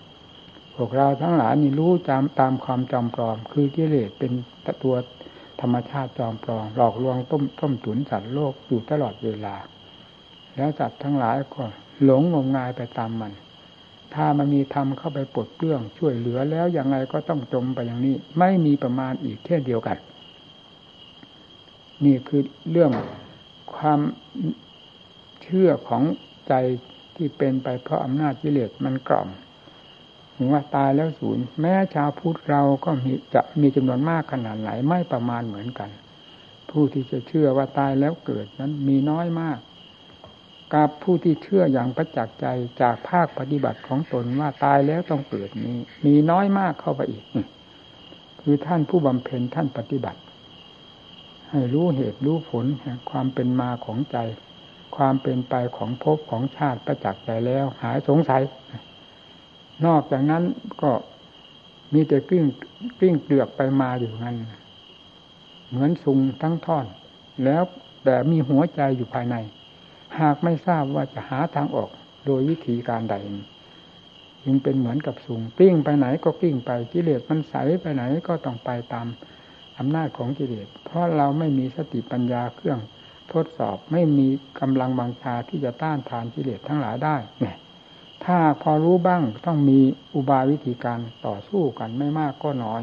[0.75, 4.31] พวกเราทั้งหลายนี่รู้ตามตามความจอมปลอม คือกิเลสเป็น
[4.83, 4.95] ตัว
[5.61, 9.55] ธรรมชาติจอมปลอมหลอกลวงต้มต้มตุนสัตว์โลกอยู่ตลอดเวลา
[10.55, 11.63] แล้วสัตว์ทั้งหลายก็
[12.03, 13.33] หลงงมงายไปตามมัน
[14.13, 19.97] ถ้ามันมีธรรมเข้าไปปลดเปลื้องช่วยเหลือแล้วยังไงก็ต้องจมไปอย่างนี้ ไม่มีประมาณอีกเช่นเดียวกัน
[22.05, 22.41] นี่คือ
[22.71, 22.91] เรื่อง
[23.75, 23.99] ความ
[25.43, 26.03] เชื่อของ
[26.47, 26.53] ใจ
[27.15, 29.29] ที่เป็นไปเพราะอำนาจกิเลสมันกล่อม
[30.51, 35.89] ว่าตายแล้วศูนย์แม้ชาวพุทธเราก็มีจะมีจำนวนมากขนาดไหนไม่ประมาณเหมือนกัน
[36.69, 39.59] ผู้ที่จะเชื่อว่าตายแล้วเกิดนั้นมีน้อยมาก
[40.73, 42.45] กับผู้ที่เชื่ออย่างประจักษ์ใจ
[42.81, 47.23] จากภาคปฏิบัติของตนว่าตายแล้วต้องเกิดนี้ มีน้อยมากเข้าไปอีก
[48.41, 50.19] คือท่านผู้บำเพ็ญท่านปฏิบัติ
[51.49, 54.17] ให้รู้เหตุรู้ผลแห่งความเป็นมาของใจ
[54.95, 58.41] ความเป็นไปของภพของชาติประจักษ์ใจแล้ว หายสงสัย
[59.85, 60.43] นอกจากนั้น
[60.81, 60.91] ก็
[61.93, 62.45] มีแต่กลิ้ง
[62.99, 64.35] กลิ้งเกลือกไปมาอยู่งั้น
[65.69, 66.85] เหมือนซุงทั้งท่อน
[67.43, 67.63] แล้ว
[68.03, 69.35] แต่มีหัวใจอยู่ภายใน
[70.19, 71.89] หากไม่ทราบว่าจะหาทางออก
[72.25, 73.15] โดยวิธีการใด
[74.43, 79.07] จึงเป็นเหมือนกับสุงกลิ้งไปไหนก็กลิ้งไปกิเลสมันใสไปไหนก็ต้องไปตาม
[79.77, 82.79] อำนาจของกิเลส เพราะเราไม่มีสติปัญญาเครื่อง
[83.33, 84.27] ทดสอบไม่มี
[84.59, 87.57] กำลังบังชาที่จะต้านทานกิเลสทั้งหลายได้เนี่ย
[88.25, 89.79] ถ้าพอรู้บ้างต้องมี
[90.13, 92.81] อุบายวิธีการต่อสู้กันไม่มากก็น้อย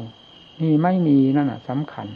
[0.61, 2.07] นี่ไม่มีนั่นสำคัญ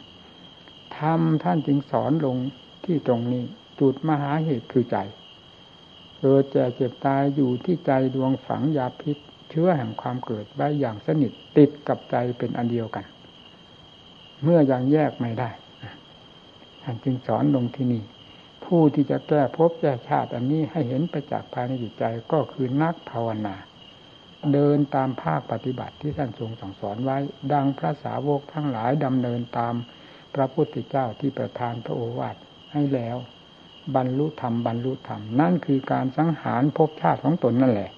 [0.97, 2.37] ทำท่านจึงสอนลง
[2.85, 3.43] ที่ตรงนี้
[3.79, 4.97] จุดมหาเหตุคือใจ
[6.19, 9.17] เกิดแก่เจ็บตายอยู่ที่ใจดวงฝังยาพิษ
[9.49, 13.05] เชื้อแห่งความเกิดไว้อย่างสนิทติดกับใจเป็นอันเดียวกัน
[14.43, 15.49] เมื่อยังแยกไม่ได้
[16.83, 18.03] ท่านจึงสอนลงที่นี่
[18.67, 23.55] ผู้ที่จะแก้ภพแก้ชาติอันนี้ให้เห็นประจักษ์ภายในจิตใจก็คือนักภาวนา
[24.53, 27.17] เดินตามภาคปฏิบัติที่ท่านทรงสั่งสอนไว้
[27.53, 29.73] ดังพระสาวกทั้งหลายดำเนินตาม
[30.35, 32.35] พระพุทธเจ้าที่ประทานพระโอวาท
[32.73, 33.17] ให้แล้ว
[33.95, 37.91] บรรลุธรรมบรรลุธรรม นั่นคือการสังหารภพชาติของตนนั่นแหละ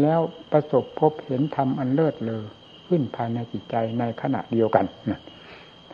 [0.00, 0.20] แล้ว
[0.52, 2.44] ประสบพบเห็นธรรมอันเลิศเลอ
[2.86, 5.20] ขึ้นภายในจิตใจในขณะเดียวกันนะ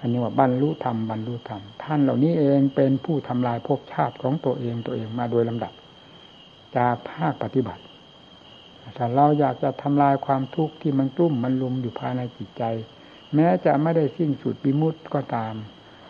[0.03, 5.73] ท่านนี้ว่าบรรลุธรรมบรรลุธรรมท่านเหล่านี้เองเป็นผู้ทำลายภพชาติของตัวเองตัวเองมาโดยลำดับ
[6.77, 7.83] จากภาคปฏิบัติ
[8.97, 12.63] ถ้าเราอยากจะทำลายความทุกข์ที่มันกลุ่มมันลุมอยู่ภายในจิตใจ
[13.35, 15.55] แม้จะไม่ได้สิ้นสุดบิมุตก็ตาม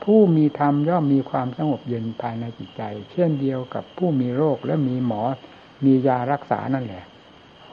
[0.05, 5.23] ผู้มีธรรมย่อมมีความสงบเย็นภายในจิตใจ เช่นเดียวกับผู้มีโรคและมีหมอ
[5.85, 7.05] มียารักษานั่นแหละ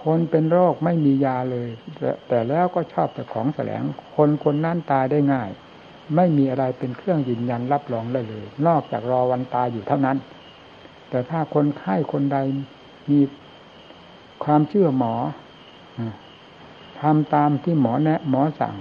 [0.03, 1.69] คนเป็นโรคไม่มียาเลย
[2.27, 3.83] แต่แล้วก็ชอบแต่ของแสลง
[4.15, 5.49] คนคนนั้นตายได้ง่าย
[6.15, 10.17] ไม่มีอะไรเป็นเครื่องยืนยันรับรองได้เลย นอกจากรอวันตายอยู่เท่านั้น
[11.09, 12.37] แต่ถ้าคนไข้คนใด
[13.09, 13.19] มี
[14.43, 15.13] ความเชื่อหมอ
[17.01, 18.75] ทำตามที่หมอแนะ หมอสั่ง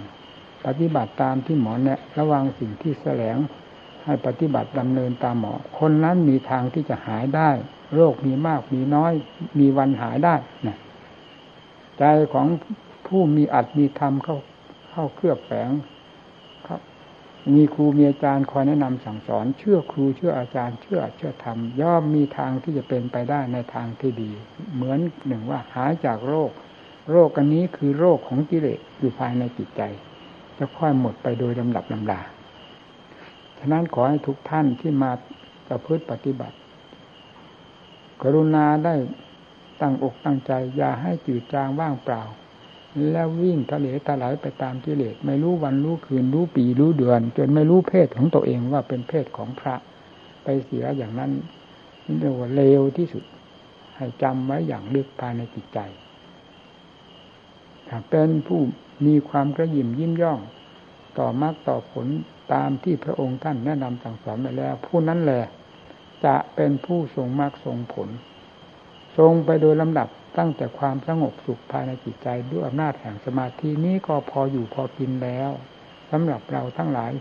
[0.67, 3.37] ปฏิบัติตามที่หมอแนะ ระวังสิ่งที่แสลง
[4.05, 7.51] ให้ปฏิบัติดำเนินตามหมอ คนนั้นมีทางที่จะหายได้
[7.95, 9.13] โรคมีมากมีน้อย
[9.59, 10.35] มีวันหายได้
[10.67, 10.79] นะ
[11.99, 12.47] ใจของ
[13.07, 14.39] ผู้มีอัดมีธรรมเข้า
[14.91, 15.71] เข้าเครือบแฝง
[17.55, 24.31] มีครูมีอาจารย์คอยแนะนำสั่งสอน เชื่อครูเชื่ออาจารย์เชื่อเชื่อธรรมย่อมมีทางที่จะเป็นไปได้ในทางที่ดี
[24.75, 26.51] เหมือนหนึ่งว่าหายจากโรค
[27.11, 29.83] โรคอันนี้คือโรคของกิเลสอยู่ภายในจิตใจ
[30.59, 32.21] จะค่อยหมดไปโดยลำดับลำดา
[33.59, 35.11] ฉะนั้นขอให้ทุกท่านที่มา
[35.69, 36.57] ประพฤติปฏิบัติ
[38.23, 38.95] กรุณาได้
[39.81, 42.23] ตั้งอกตั้งใจ อย่าให้จืดจางว่างเปล่า
[43.11, 49.75] แล้ววิ่งทะเลทลายไปตามกิเลสไม่รู้วันรู้คืนรู้ปีรู้เดือน จนไม่รู้เพศของตัวเองว่าเป็นเพศของพระ
[50.45, 51.31] ไปเสียอย่างนั้น
[52.21, 53.25] เรียกว่าเลวที่สุด
[53.97, 55.79] ให้จำไว้อย่างลึกภายในจิตใจ
[57.89, 58.61] ถ้าเป็นผู้
[59.07, 60.41] มีความกระยิมยิ้มย่อง
[61.19, 62.07] ต่อมรรคต่อผล
[62.53, 65.43] ตามที่พระองค์ท่านแนะนำสั่งสอนไปแล้ว ผู้นั้นแหละ
[66.25, 68.09] จะเป็นผู้ทรงมรรคทรงผล
[69.19, 75.51] ทรงไปโดยลำดับ ตั้งแต่ความสงบสุขภายในจิตใจด้วยอำนาจแห่งสมาธินี้ก็พออยู่พอกินแล้ว
[76.11, 77.13] สำหรับเราทั้งหลาย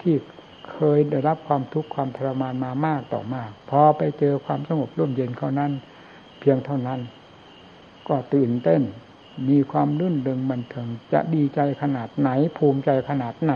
[0.00, 0.14] ที่
[0.70, 5.72] เคยได้รับความทุกข์ความทรมานมามากต่อมาก พอไปเจอความสงบร่มเย็นเขานั้น
[6.40, 7.00] เพียงเท่านั้น
[8.08, 8.82] ก็ตื่นเต้น
[9.48, 13.54] มีความรื่นเริงบันเทิงจะดีใจขนาดไหน ภูมิใจขนาดไหน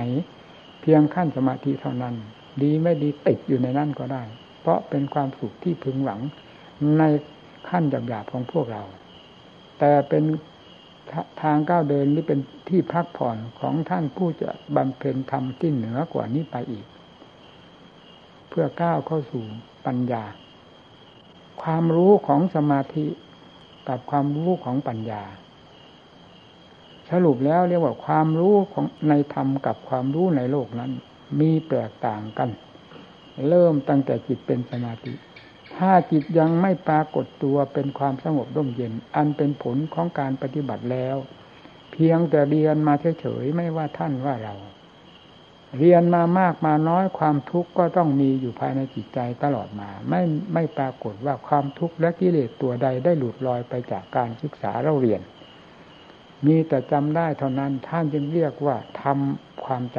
[0.81, 2.15] เพียงขั้นสมาธิเท่านั้น
[2.63, 4.23] ดีไม่ดีติดอยู่ในนั่นก็ได้
[4.61, 6.21] เพราะเป็นความสุขที่พึงหวัง
[6.99, 7.03] ใน
[7.69, 8.83] ขั้นหยาบๆของพวกเรา
[9.79, 10.25] แต่เป็น
[11.43, 16.87] ทางก้าวเดินหรือเป็นที่พักผ่อนของท่านผู้จะบำเพ็ญธรรมที่เหนือกว่านี้ไปอีก
[18.49, 19.45] เพื่อก้าวเข้าสู่
[19.87, 20.25] ปัญญา
[21.63, 23.07] ความรู้ของสมาธิ
[23.89, 25.23] กับความรู้ของปัญญา
[27.11, 30.91] สรุปแล้วเรียกว่าความรู้ของในธรรมกับความรู้ในโลกนั้น
[31.41, 32.51] มีแตกต่างกัน
[33.49, 35.13] เริ่มตั้งแต่จิตเป็นสมาธิ
[35.79, 41.17] ถ้าจิตยังไม่ปรากฏตัวเป็นความสงบร่มเย็น อันเป็นผลของการปฏิบัติแล้ว
[41.93, 44.55] เพียงแต่เรียนมาเฉยๆไม่ว่าท่านว่าเรา
[45.79, 50.23] เรียนมามากมาน้อยความทุกข์ก็ต้องมีอยู่ภายในจิตใจตลอดมา ไม่
[50.55, 55.21] ไม่ปรากฏว่าความทุกข์และกิเลสตัวใดได้หลุดลอยไปจากการศึกษาเราเรียน
[56.47, 59.99] มีแต่จำได้เท่านั้นท่านจึงเรียกว่าทำความจ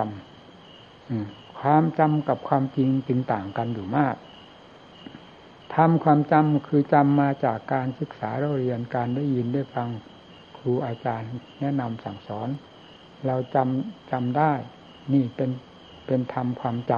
[0.79, 4.15] ำความจำกับความจริงจึงต่างกันอยู่มาก
[5.83, 9.89] ทำความจำคือจำมาจากการศึกษาเราเรียนการได้ยินได้ฟัง
[10.57, 11.29] ครูอาจารย์
[11.61, 12.49] แนะนำสั่งสอน
[13.25, 14.53] เราจำจำได้
[15.13, 15.51] นี่เป็น
[16.05, 16.91] เป็นธรรมความจ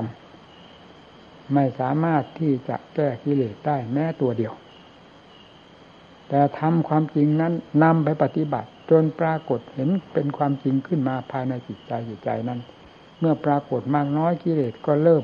[0.73, 4.53] ำไม่สามารถที่จะแก้กิเลสได้แม้ตัวเดียว
[6.29, 12.59] แต่ทำความจริงนั้นนำไปปฏิบัติ จนปรากฏเห็นเป็นความจริงขึ้นมาภายในจิตใจจิตใจนั้น
[13.19, 15.23] เมื่อปรากฏมากน้อยกิเลสก็เริ่ม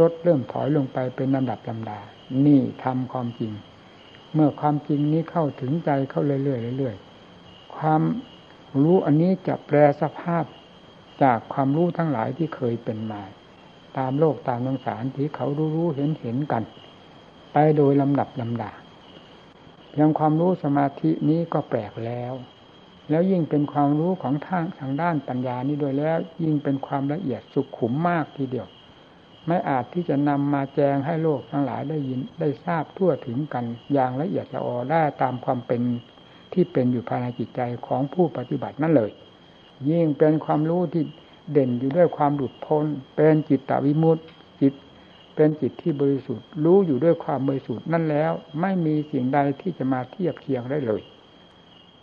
[0.00, 2.00] ลดเริ่มถอยลงไปเป็นลำดับลำดา
[2.46, 3.52] นี่ทำความจริง
[4.34, 8.02] เมื่อความจริงนี้เข้าถึงใจเข้าเรื่อยๆเรื่อยๆความ
[8.82, 10.44] รู้อันนี้จะแปลสภาพ
[11.22, 13.22] จากความรู้ทั้งหลายที่เคยเป็นมา
[13.98, 16.62] ตามโลกตามนังสารที่เขารู้รู้เห็นเห็นกัน
[17.52, 18.72] ไปโดยลำดับลำดา
[19.90, 22.32] เพียงความรู้สมาธินี้ก็แปลกแล้ว
[23.10, 28.66] แล้วยิ่งเป็นความรู้ของทางทางด้านปัญญานี้โดยแล้ว ยิ่งเป็นความละเอียดสุขขุมมากทีเดียว
[29.48, 35.82] ไม่อาจที่จะนำมาแจงให้โลกทั้งหลายได้ยินได้ทราบทั่วถึงกันอย่างละเอียดละออได้ตามความเป็น
[36.52, 39.10] ที่เป็นอยู่ภายในจิตใจของผู้ปฏิบัตินั่นเลย
[39.88, 41.04] ยิ่งเป็นความรู้ที่
[41.52, 42.84] เด่นอยู่ด้วยความหลุดพ้น
[43.16, 44.22] เป็นจิตตวิมุตติ
[44.60, 44.74] จิต
[45.34, 51.02] เป็นจิตที่บริสุทธิ์ รู้อยู่ด้วยความบริสุทธิ์นั่นแล้ว ไม่มีสิ่งใดที่จะมาเทียบเคียงได้เลย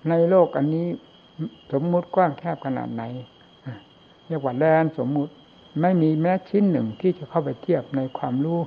[0.09, 0.87] ในโลกอันนี้
[1.71, 3.03] สมมุติกว้างแคบขนาดไหน
[4.27, 5.31] เรียกว่าแดนสมมุติ
[5.81, 8.59] ไม่มีแม้ชิ้นหนึ่งที่จะเข้าไปเทียบในความรู้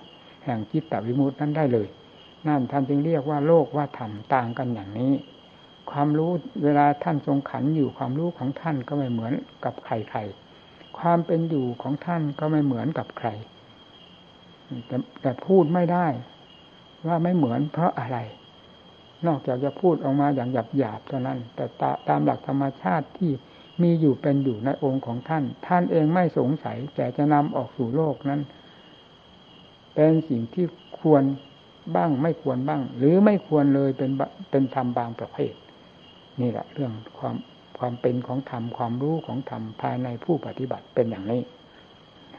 [0.45, 1.89] แห่งจิตตวิมุตินั้นได้เลย
[2.47, 5.13] นั่นท่านจึงเรียกว่าโลกว่าธรรมต่างกันอย่างนี้
[5.91, 6.31] ความรู้
[6.65, 9.33] เวลาท่านทรงขันอยู่ความรู้ของท่านก็ไม่เหมือน
[9.65, 10.21] กับใครใคร
[10.99, 13.29] ความเป็นอยู่ของท่านก็ไม่เหมือนกับใคร
[14.87, 16.07] แต่แต่พูดไม่ได้
[17.07, 18.19] ว่าไม่เหมือนเพราะอะไร
[19.27, 21.65] นอกจากจะพูดออกมาอย่างหยาบหยาบเท่านั้น แต่
[22.09, 23.31] ตามหลักธรรมชาติที่
[23.83, 28.41] มีอยู่เป็นอยู่ในองค์ของท่าน ท่านเองไม่สงสัย แต่จะนำออกสู่โลกนั้น
[29.95, 30.67] เป็นสิ่งที่
[31.01, 31.23] ควร
[31.97, 34.11] บ้างไม่ควรบ้าง หรือไม่ควรเลยเป็น
[34.51, 35.55] เป็นธรรมบางประเภท
[36.41, 37.37] นี่แหละเรื่องความ
[37.79, 41.43] ความเป็นของธรรมความรู้ของธรรมภายในผู้ปฏิบัติเป็นอย่างนี้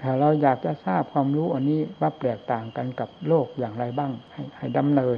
[0.02, 5.18] ถ้าเราอยากจะทราบความรู้อันนี้ว่าแตกต่างกันกับโลกอย่างไรบ้าง ให้ให้ดำเนิน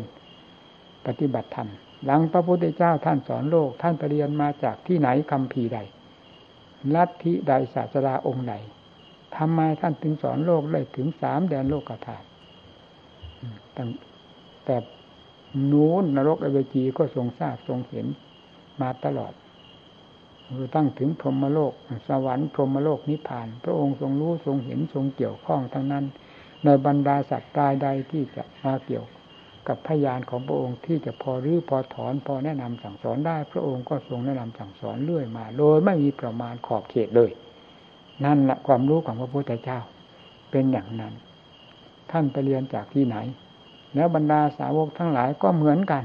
[1.05, 1.69] ปฏิบัติธรรม
[2.05, 5.79] หลังพระพุทธเจ้าท่านสอนโลกท่านไปเรียนมาจากที่ไหนคำพีใด
[6.95, 8.53] ลัทธิใดศาสดาองค์ใด
[9.37, 12.25] ทำไมท่านถึงสอนโลกได้ถึงสามแดนโลกกธาตุ
[14.65, 14.75] แต่
[15.71, 18.05] นู้นนรกอเวจีก็ทรงทราบทรงเห็น
[18.81, 19.33] มาตลอด
[20.55, 21.73] คือตั้งถึงพรหมโลก
[22.07, 26.05] สวรรค์พรหมโลกนิพพาน พระองค์ทรงรู้ทรงเห็นทรงเกี่ยวข้องทั้งนั้น
[26.63, 29.05] ในบรรดาสัตว์ตายใดที่จะมาเกี่ยว
[29.67, 37.31] กับพยานของพระองค์ที่จะพอรื้อพอถอนพอแนะนำสั่งสอนได้ พระองค์ก็ทรงแนะนำสั่งสอนเรื่อยมา โดยไม่มีประมาณขอบเขตเลย
[38.25, 39.79] นั่นแหละความรู้ของพระพุทธเจ้า
[40.51, 41.13] เป็นอย่างนั้น
[42.11, 43.17] ท่านไปเรียนจากที่ไหน
[43.95, 46.03] แล้วบรรดาสาวกทั้งหลายก็เหมือนกัน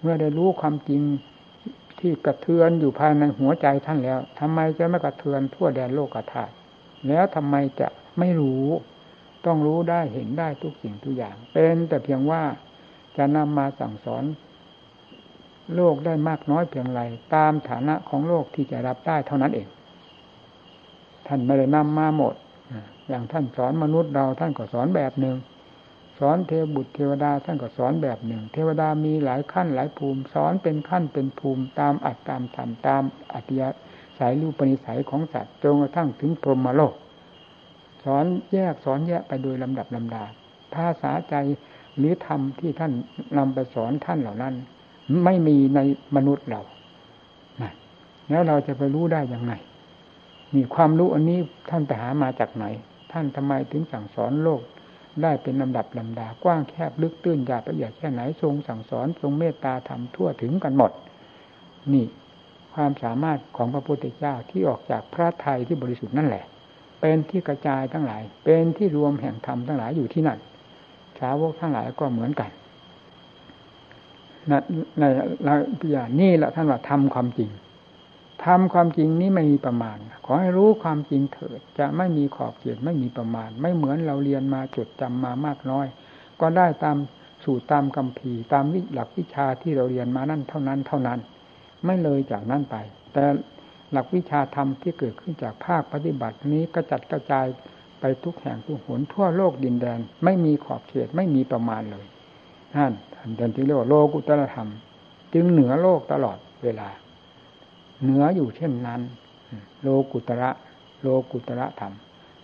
[0.00, 1.02] เมื่อได้รู้ความจริง
[1.98, 6.52] ที่กระเทือนอยู่ภายในหัวใจท่านแล้วทำไมจะไม่กระเทือนทั่วแดนโลกธาตุ
[7.08, 8.66] แล้วทำไมจะไม่รู้
[9.46, 12.42] ต้องรู้ได้เห็นได้ทุกสิ่งทุกอย่าง เป็นแต่เพียงว่า
[13.16, 14.24] จะนำมาสั่งสอน
[15.74, 17.00] โลกได้มากน้อยเพียงไร
[17.34, 19.68] ตามฐานะของโลกที่จะรับได้เท่านั้นเอง
[21.26, 22.34] ท่านไม่ได้นำมาหมด
[23.08, 25.36] อย่างท่านสอนมนุษย์เราท่านก็สอนแบบหนึ่ง
[26.18, 33.02] สอนเทวบุตรเทวดาท่านก็สอนแบบหนึ่ง เทวดามีหลายขั้นหลายภูมิ สอนเป็นขั้นเป็นภูมิตามอัตตามธรรมตาม
[33.34, 33.68] อัตยา
[34.18, 36.94] สายรูปนิสัยของสัตว์จนกระทั่งถึงพรหมโลก
[38.04, 40.24] สอนแยกสอนแยกไปโดยลำดับลำดา
[40.74, 41.34] ภาษาใจ
[41.98, 42.92] หรือธรรมที่ท่าน
[43.38, 44.54] นำไปสอนท่านเหล่านั้น
[45.24, 45.80] ไม่มีใน
[46.16, 46.62] มนุษย์เรา
[48.30, 49.52] แล้วเราจะไปรู้ได้อย่างไง
[50.54, 51.38] มีความรู้อันนี้
[51.70, 52.64] ท่านไปหามาจากไหน
[53.12, 54.62] ท่านทำไมถึงสั่งสอนโลก
[55.22, 60.92] ได้เป็นลำดับลำดากว้างแคบลึกตื้นยาบละเอียดแค่ไหนทรงสั่งสอนทรงเมตตาทำทั่วถึงกันหมด
[61.92, 62.06] นี่
[62.74, 66.44] ความสามารถของพระพุทธเจ้าที่ออกจากพระไทยที่บริสุทธิ์นั่นแหละ
[67.00, 70.38] เป็นที่กระจายทั้งหลาย เป็นที่รวมแห่งธรรมทั้งหลายอยู่ที่นั่น
[71.20, 72.50] สาวกทั้งหลายก็เหมือนกัน
[74.48, 74.52] ใน
[75.44, 75.48] ใน
[75.80, 77.50] พิยานี่แหละท่านว่าทำความจริง
[78.44, 85.86] ทำความจริงนี้ไม่มีประมาณ ขอให้รู้ความจริงเถิดจะไม่มีขอบเขตไม่มีประมาณ ไม่เหมือนเราเรียนมาจดจำมามากน้อย
[86.40, 86.96] ก็ได้ตาม
[87.44, 91.18] สู่ตามคำพีตามวิหลักวิชาที่เราเรียนมานั่นเท่านั้นเท่านั้น
[91.84, 92.76] ไม่เลยจากนั้นไป
[93.12, 93.24] แต่
[93.92, 97.46] หลักวิชาธรรมที่เกิดขึ้นจากภาคปฏิบัตินี้กระจัดกระจาย
[98.06, 102.06] ไปทุกแห่งทุกหนทั่วโลกดินแดน ไม่มีขอบเขตไม่มีประมาณเลย
[102.76, 104.68] นั่นท่านเดินที่เรียกว่าโลกุตตรธรรม
[105.34, 106.88] จึงเหนือโลกตลอดเวลา
[108.02, 109.00] เหนืออยู่เช่นนั้น
[109.82, 110.50] โลกุตระ
[111.02, 111.94] โลกุตระธรรม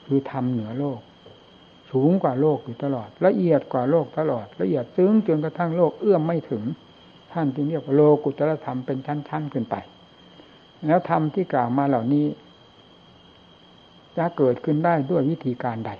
[0.04, 1.00] คือธรรมเหนือโลก
[1.90, 6.62] สูงกว่าโลกอยู่ตลอด ละเอียดกว่าโลกตลอด ละเอียดซึ้งจนกระทั่งโลกเอื้อมไม่ถึง
[7.32, 9.76] ท่านจึงเรียกว่าโลกุตระธรรมเป็นชั้นๆขึ้นไป
[10.86, 12.26] แล้วธรรมที่กล่าวมาเหล่านี้
[14.20, 15.92] จะเกิดขึ้นได้ด้วยวิธีการใด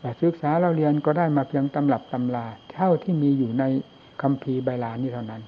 [0.00, 3.64] แต่ศึกษาเราเรียนก็ได้มาเพียงตำรับตำลาเท่าที่มีอยู่ใน
[4.22, 5.42] คัมภีร์ใบลานี้เท่านั้น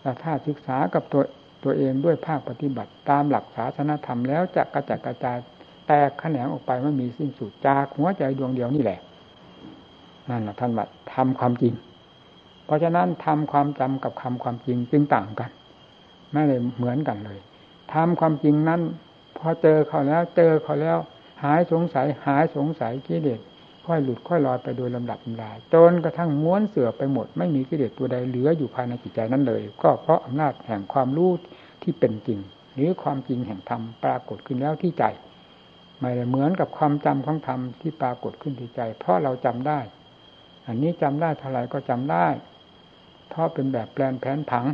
[0.00, 1.22] แต่ถ้าศึกษากับตัว
[1.64, 5.38] ตัวเองด้วยภาคปฏิบัติตามหลักศาสนธรรมแล้วจะกระจัดกระจาย
[5.86, 9.00] แตกแขนงออกไปไม่มีสิ้นสุดจากหัวใจดวงเดียวนี่แหละ
[10.30, 11.74] นั่นแหละท่านว่าทำความจริง
[12.64, 15.50] เพราะฉะนั้นทำความจำกับคำความจริงจึงต่างกัน
[16.32, 17.38] ไม่ได้เหมือนกันเลย
[17.94, 18.80] ทำความจริงนั้น
[19.38, 20.98] พอเจอเขาแล้ว เจอเขาแล้ว
[21.44, 23.40] หายสงสัย หายสงสัยกิเลส
[23.86, 31.30] ค่อยหลุดค่อยลอยไปโดยลำดับลำดาจนกระทั่งม้วนเสือไปหมด ไม่มีกิเลสตัวใดเหลืออยู่ภายในจิตใจนั้นเลย ก็เพราะอำนาจแห่งความรู้
[31.82, 32.38] ที่เป็นจริง
[32.74, 35.04] หรือความจริงแห่งธรรมปรากฏขึ้นแล้วที่ใจ
[36.00, 39.80] ไม่ได้เหมือนกับความจำของธรรมที่ปรากฏขึ้นที่ใจ เพราะเราจำได้
[40.66, 42.26] อันนี้จำได้เท่าไรก็จำได้
[43.28, 44.66] เพราะเป็นแบบแปลนแผนผัง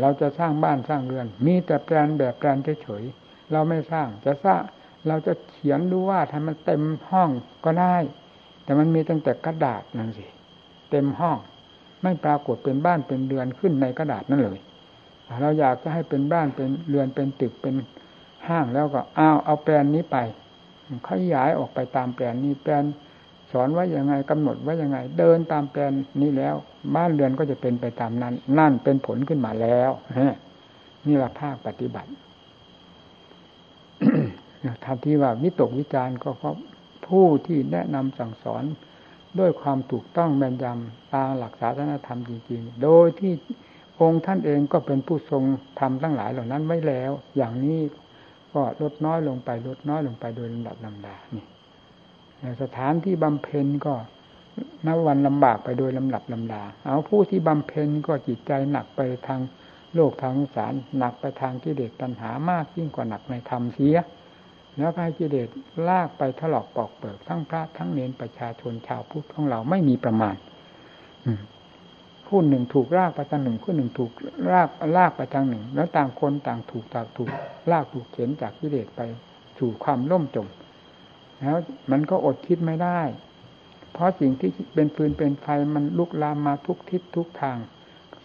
[0.00, 4.60] เราจะสร้างบ้านสร้างเรือน มีแต่แปลนแบบแปลนเฉยๆเราไม่สร้างจะสร้าง
[5.08, 7.30] เราจะเขียนดูว่าทำมันเต็มห้อง
[7.64, 7.96] ก็ได้
[8.64, 10.26] แต่มันมีตั้งแต่กระดาษนั่นสิ
[10.90, 11.38] เต็มห้อง
[12.02, 14.58] ไม่ปรากฏเป็นบ้านเป็นเรือนขึ้นในกระดาษนั่นเลย
[15.40, 17.74] เราอยากจะให้เป็นบ้านเป็นเรือนเป็นตึกเป็น
[18.48, 20.16] ห้างแล้วก็อ้าวเอาแปลนนี้ไป
[21.08, 22.84] ขยายออกไปตามแปลนนี้แปลน
[23.52, 25.92] สอนไว่ายังไงกำหนดไว่ายังไง เดินตามแปลน
[26.22, 26.54] นี้แล้ว
[26.94, 29.90] บ้านเรือนก็จะเป็นไปตามนั้น นั่นเป็นผลขึ้นมาแล้ว
[31.06, 32.10] นี่แหละภาคปฏิบัติ
[34.84, 36.56] ทำที่ว่าวิตกวิจารณ์ก็เพราะ
[37.06, 38.64] ผู้ที่แนะนำสั่งสอน
[39.38, 43.32] ด้วยความถูกต้องแม่นยำตามหลักศาสนธรรมจริงๆ โดยที่
[44.00, 45.42] องค์ท่านเองก็เป็นผู้ทรง
[45.80, 47.80] ทำทั้งหลายเหล่านั้นไว้แล้ว อย่างนี้
[48.52, 51.44] ก็ลดน้อยลงไปลดน้อยลงไปโดยลำดับลำดานี่
[52.62, 53.94] สถานที่บำเพ็ญก็
[54.86, 59.40] นับวันลำบากไปโดยลำดับลำดา เอาผู้ที่บำเพ็ญก็จิตใจหนักไปทาง
[59.94, 63.96] โลกทางสารหนักไปทางกิเลสตัณหามากยิ่งกว่าหนักในธรรมเสีย
[64.76, 65.48] แล้วให้กิเลส
[65.88, 70.34] ลากไปถลอกปอกเปิกทั้งพระทั้งเนรประชาชนชาวพุทธของเราไม่มีประมาณ
[72.26, 74.12] ผู้หนึ่งถูกลากไปทางหนึ่งผู้หนึ่งถูก
[74.52, 77.30] ลากลากไปทางหนึ่ง แล้วต่างคนต่างถูกต่างถูก
[77.70, 79.00] ลากถูกเข็นจากกิเลสไป
[79.58, 80.46] สู่ความล่มจม
[81.42, 81.56] แล้ว
[81.90, 83.00] มันก็อดคิดไม่ได้
[83.92, 87.58] เพราะสิ่งที่เป็นฟืนเป็นไฟมันลุกลามมาทุกทิศทุกทาง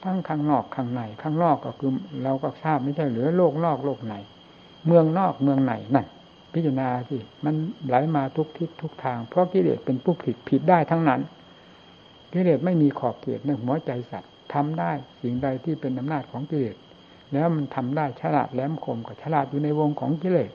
[0.03, 1.91] ทั้งข้างนอกข้างในข้างนอกก็คือ
[2.23, 4.13] เราก็ทราบไม่ใช่หรือโลกนอกโลกใน
[4.85, 6.05] เมืองนอกเมืองไหนนั่น
[6.53, 7.55] พิจารณาสิมัน
[7.87, 11.21] ไหลมาทุกทิศทุกทาง เพราะกิเลสเป็นผู้ผิดผิดได้ทั้งนั้น
[12.33, 14.91] กิเลสไม่มีขอบเขตในหัวใจสัตว์ทำได้
[15.21, 16.75] สิ่งใดที่เป็นอำนาจของกิเลส
[17.33, 20.51] แล้วมันทำได้ฉลาดแหลมคมกับฉลาดอยู่ในวงของกิเลส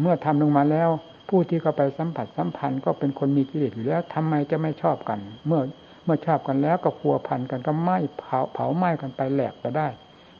[0.00, 0.90] เมื่อทำลงมาแล้ว
[1.30, 5.60] ผู้ที่เข้าไปสัมผัสสัมพันธ์ก็เป็นคนมีกิเลสอยู่แล้วทำไมจะไม่ชอบกัน เมื่อ
[6.04, 9.88] เมื่อชอบกันแล้วก็พัวพันกันก็ไหม้เผาเผาไหม้กันไปแหลกก็ได้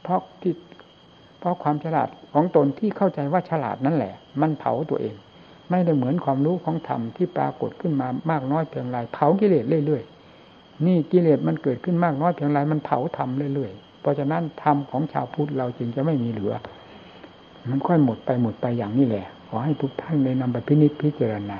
[0.03, 0.53] เพราะที่
[1.39, 5.15] เพราะความฉลาดของตนที่เข้าใจว่าฉลาดนั่นแหละ มันเผาตัวเอง
[5.69, 16.53] ไม่ได้เหมือนความรู้ของธรรมที่ปรากฏขึ้นมามากน้อยเพียงไรเผากิเลสเรื่อยๆนี่กิเลสมันเกิดขึ้นมากน้อยเพียงไรมันเผาธรรมเรื่อยๆเพราะฉะนั้นธรรมของชาวพุทธเราจึงจะไม่มีเหลือ
[17.69, 21.57] มันค่อยหมดไปหมดไปอย่างนี้แหละ อให้ทุกท่านเลยนำไปพินิจพิจารณา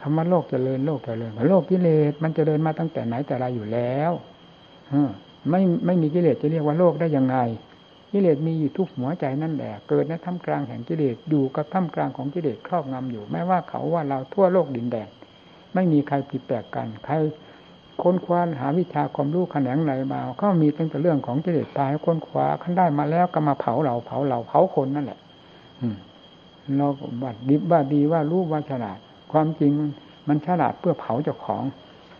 [0.00, 4.12] คำว่าโลกเจริญโลกเจริญโลกกิเลสมันเจริญมาตั้งแต่ไหนแต่ไรอยู่แล้ว
[5.50, 7.36] ไม่ไม่มีกิเลสจะเรียกว่าโลกได้ยังไง
[8.12, 15.08] กิเลสมีอยู่ทุกหัวใจนั่นแหละเกิดในท่ามกลางแห่งกิเลสอยู่กับท่ามกลางของกิเลสครอบงำอยู่ไม่ว่าเขาว่าเราทั่วโลกดินแดน
[15.74, 17.14] ไม่มีใครผิดแปลกกัน ใคร
[18.02, 25.18] ค้นคว้าหาวิชาความรู้แขนงไหนมาก็มีตั้งแต่เรื่องของกิเลสตายค้นคว้าขั้นได้มาแล้วก็มาเผาเราเผาเราเผาคนนั่นแหละ
[25.80, 25.96] อืม
[26.76, 26.88] เรา
[27.22, 28.98] บัดดิบว่าดีว่ารู้ว่าฉลาด
[29.32, 29.72] ความจริง
[30.28, 31.62] มันฉลาดเพื่อเผาเจ้าของ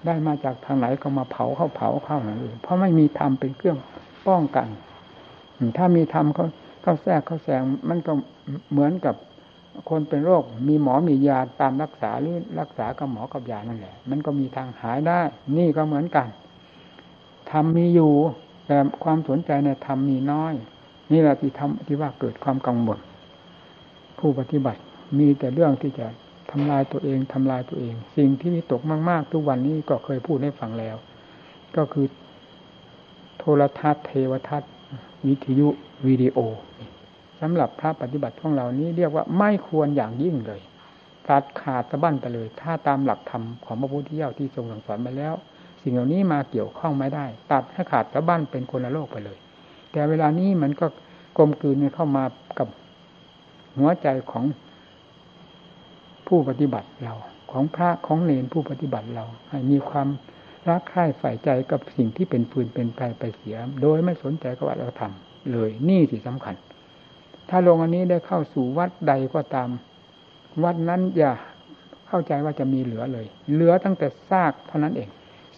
[0.06, 3.78] ได้มาจากทางไหนก็มาเผาเข้าเผาเข้าอย่างอื่นเพราะไม่มีธรรมเป็นเครื่อง
[4.28, 4.68] ป้องกัน
[5.76, 6.46] ถ้ามีธรรมเขา
[6.82, 8.12] เขาแทรกเขาแสงมันก็
[8.72, 9.14] เหมือนกับ
[9.88, 15.20] คนเป็นโรค มีหมอมียาตามรักษาหรือรักษากับหมอกับยานั่นแหละ มันก็มีทางหายได้
[15.56, 16.28] นี่ก็เหมือนกัน
[17.50, 18.12] ธรรมมีอยู่
[18.66, 20.52] แต่ความสนใจในธรรมมีน้อย
[21.12, 22.98] นี่แหละที่ทำที่ว่าเกิดความกังวล
[24.18, 24.80] ผู้ปฏิบัติ
[25.18, 26.06] มีแต่เรื่องที่จะ
[26.50, 30.96] ทำลายตัวเองทำลายตัวเอง สิ่งที่มีตกมาก ๆ ทุกวันนี้ก็เคยพูดให้ฟังแล้ว
[31.76, 32.06] ก็คือ
[33.38, 34.72] โทรทัศน์เทวทัศน์
[35.26, 35.68] วิทยุ
[36.06, 36.38] วิดีโอ
[37.40, 40.60] สำหรับพระปฏิบัติของเรานี้เรียกว่าไม่ควรอย่างยิ่งเลย
[41.28, 45.34] ตัดขาดสะบั้นไปเลย ถ้าตามหลักธรรมของพระพุทธเจ้าที่ทรงสั่งสอนมาแล้ว
[45.82, 49.38] สิ่งเหล่านี้มาเกี่ยวข้องไม่ได้ ตัดให้ขาดสะบั้นเป็นคนละโลกไปเลย
[49.92, 50.86] แต่เวลานี้มันก็
[51.36, 52.24] กลมกลืนเข้ามา
[52.58, 52.68] กับ
[53.76, 54.44] หัวใจของ
[56.26, 57.14] ผู้ปฏิบัติเรา
[57.50, 60.08] ของพระของเนรผู้ปฏิบัติเรา ให้มีความ
[60.68, 65.12] รักใคร่ใฝ่ใจกับสิ่งที่เป็นฟืนเป็นไฟไปเสีย โดยไม่สนใจกับวัฒนธรรม
[65.52, 66.54] เลยนี่สิสำคัญ
[67.48, 69.68] ถ้าลงอันนี้ได้เข้าสู่วัดใดก็ตาม
[70.64, 71.32] วัดนั้นอย่า
[72.08, 75.08] เข้าใจว่าจะมีเหลือเลย เหลือตั้งแต่ซากเท่านั้นเอง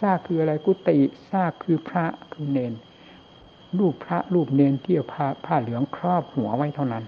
[0.01, 0.99] ซากคืออะไรกุฏิ
[1.31, 2.73] ซากคือพระคือเนน
[3.79, 7.05] รูปพระรูปเนนที่เอาผ้าผ้าเหลืองครอบหัวไว้เท่านั้น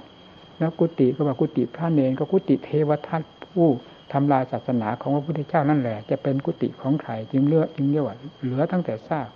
[0.59, 3.23] แล้วกุฏิก็ว่ากุฏิพระเนนก็กุฏิเทวทัต
[3.53, 3.69] ผู้
[4.13, 9.29] ทำลายศาสนาของพระพุทธเจ้านั่นแหละ จะเป็นกุฏิของใครจึงเลือกจึงเรียกว่าเหลือตั้งแต่ซาก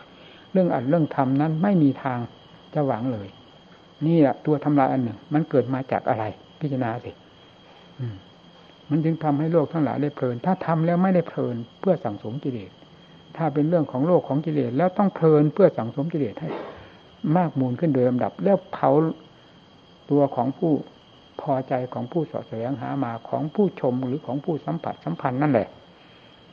[0.52, 2.18] เรื่องอัดเรื่องทำนั้นไม่มีทาง
[2.74, 3.28] จะหวังเลย
[4.06, 6.24] นี่แหละตัวทำลายอันหนึ่ง มันเกิดมาจากอะไร
[6.60, 7.10] พิจารณาสิ
[8.90, 12.70] มันจึงทำให้โลกทั้งหลายได้เพลิน ถ้าทำแล้วไม่ได้เพลินเพื่อสั่งสมกิเลส
[13.36, 16.50] ถ้าเป็นเรื่องของโลกของกิเลสแล้วต้องเพลินเพื่อสั่งสมกิเลสให้
[17.36, 18.90] มากมูลขึ้นโดยลำดับ แล้วเผา
[20.10, 20.72] ตัวของผู้
[21.41, 25.68] พอใจของผู้สอดแสวงหามาของผู้ชมหรือของผู้สัมผัสสัมพันธ์นั่นแหละ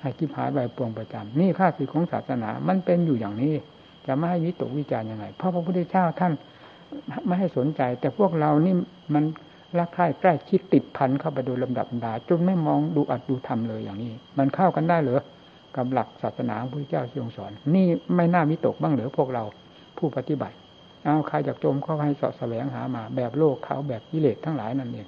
[0.01, 3.53] ให้กิบหายใบปวงประจำนี่ค่าสิของศาสนา มันเป็นอยู่อย่างนี้
[4.07, 6.33] จะไม่ให้วิตกวิจารณ์ยังไง เพราะพระพุทธเจ้าท่าน
[7.25, 8.75] ไม่ให้สนใจ แต่พวกเรานี่
[9.13, 9.23] มัน
[9.79, 15.21] รักใคร่ใกล้ชิดติดพันเข้าไปโดยลำดับดาจนไม่มองดูอัดดูทำเลยอย่างนี้ มันเข้ากันได้เหรอ
[15.75, 19.43] กับหลักศาสนาพระพุทธเจ้าทรงสอน นี่ไม่น่าวิตกบ้างหรือพวกเรา
[19.97, 20.55] ผู้ปฏิบัติ
[21.03, 25.07] เอาใครจากจมเข้าให้สอดแสวงหามา แบบโลกเขาแบบกิเลสทั้งหลายนั่นเอง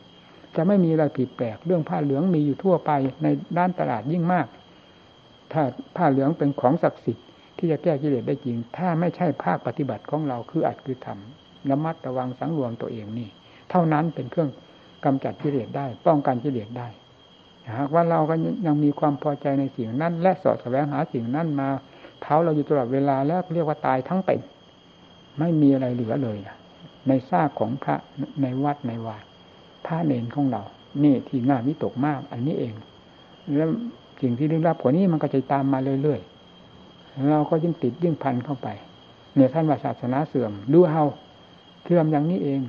[0.56, 2.92] จะไม่มีอะไรผิดแปลกเรื่องผ้าเหลืองมีอยู่ทั่วไป
[3.24, 3.28] ใน
[3.58, 4.48] ด้านตลาดยิ่งมาก
[5.52, 5.62] ถ้า
[5.96, 7.26] ผ้าเหลืองเป็นของศักดิ์สิทธิ์
[7.58, 13.30] ที่จะแก้กิเลสได้จริง ถ้าไม่ใช่ภาคปฏิบัติของเราคืออัดคือทำระมัดระวังสังรวมตัวเองนี่
[13.70, 14.50] เท่านั้นเป็นเครื่อง
[15.06, 16.88] กำจัดกิเลสได้ ป้องกันกิเลสได้
[17.78, 18.36] หากว่าเราก็
[18.66, 21.68] ยังมีความพอใจในสิ่งนั้น และสอดแสวงหาสิ่งนั้นมา
[22.22, 24.40] เท้าเราอยู่ตลอดเวลาแล้วเรียกว่าตายทั้งเป็น
[25.40, 26.56] ไม่มีอะไรเหลือเลยนะ
[27.08, 27.96] ในซากของพระ
[28.42, 29.18] ในวัดในวา
[29.86, 30.62] พระเนนของเรา
[31.04, 32.74] นี่ที่น่าวิตกมาก อันนี้เอง
[33.56, 33.70] แล้ว
[34.22, 38.68] สิ่งที่ลึกลับกว่านี้มันก็จะตามมาเรื่อยๆเราก็ยิ่งติดยิ่งพันเข้าไป
[39.36, 41.04] เนี่ยท่านว่าศาสนาเสื่อมดูเฮา
[41.84, 42.62] เสื่อมอย่างนี้เอง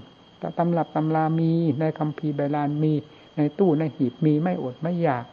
[0.58, 1.50] ตำรับตำรามี
[1.80, 2.92] ในคำพีใบลานมี
[3.36, 5.24] ในตู้ในหีบมีไม่อดไม่อยาก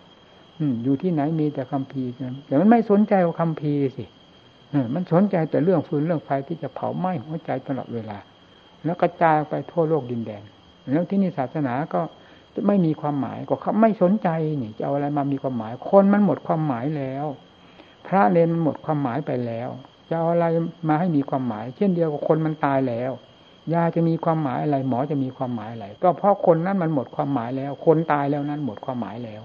[0.59, 2.03] อือยู่ที่ไหนมีแต่คำพี
[2.47, 4.05] แต่มันไม่สนใจว่าคำพีสิ
[4.93, 8.17] มันสนใจแต่เรื่องฟืนเรื่องไฟที่จะเผาไหม้หัวใจตลอดเวลา
[8.85, 10.43] แล้วกระจายไปทั่วโลกดินแดน
[10.91, 12.01] แล้วที่นี่ศาสนาก็
[12.67, 14.29] ไม่มีความหมายก็เขาไม่สนใจ
[14.61, 17.25] นี่จะเอาอะไรมามีความหมาย คนมันหมดความหมายแล้ว
[18.07, 19.69] พระเนนมันหมดความหมายไปแล้ว
[20.09, 20.45] จะเอาอะไร
[20.87, 23.11] มาให้มีความหมาย เช่นเดียวกับคนมันตายแล้ว
[23.73, 29.41] ยาจะมีความหมายอะไร หมอจะมีความหมายอะไร ก็เพราะคนนั้นมันหมดความหมายแล้ว คนตายแล้วนั้นหมดความหมายแล้ว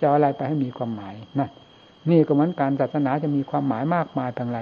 [0.00, 1.50] จะอะไรไปให้มีความหมายนั่น
[2.10, 4.60] นี่ก็เหมือนการศาสนาจะมีความหมายมากมายทางไร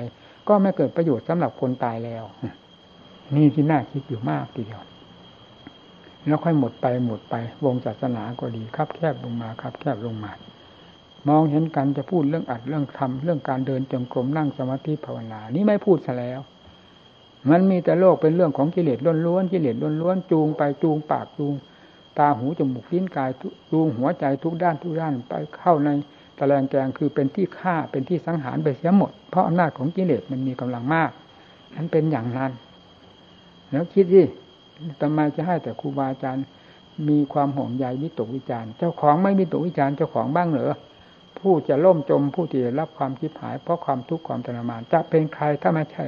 [0.48, 2.24] ก็ไม่เกิดประโยชน์สำหรับคนตายแล้ว
[3.36, 4.82] นี่ที่น่าคิดอยู่มากทีเดียว
[6.26, 7.34] แล้วค่อยหมดไปหมดไป
[7.64, 10.32] วงศาสนาก็ดีครับ แคบลงมาครับ แคบลงมา
[11.28, 16.40] มองเห็นกันจะพูดเรื่องอัดเรื่องทำเรื่องการเดินจงกรมนั่งสมาธิภาวนา นี่ไม่พูดซะแล้ว
[17.50, 21.54] มันมีแต่โลกเป็นเรื่องของกิเลสล้วนๆกิเลสล้วนๆจูงไปจูงปากจูง
[22.18, 23.30] ตาหูจมูกลิ้นกาย
[23.70, 25.90] จูงหัวใจทุกด้านทุกด้านไปเข้าใน
[26.42, 31.10] ตะแลงแกงคือเป็นที่ฆ่าเป็นที่สังหารไปเสียหมด เพราะอำนาจของกิเลสมันมีกำลังมาก
[31.74, 32.52] นั้นเป็นอย่างนั้น
[33.70, 34.24] แล้วคิดดิ
[35.00, 36.46] ทำไมจะให้แต่ครูบาอาจารย์
[37.08, 40.72] มีความห่วงใยวิตกวิจารณ์เจ้าของไม่มีตกวิจารณ์เจ้าของบ้างเหรอ
[41.38, 46.06] ผู้จะล่มจมผู้ที่รับความคิดหาย เพราะความทุกข์ความทรมาน จะเป็นใครถ้าไม่ใช่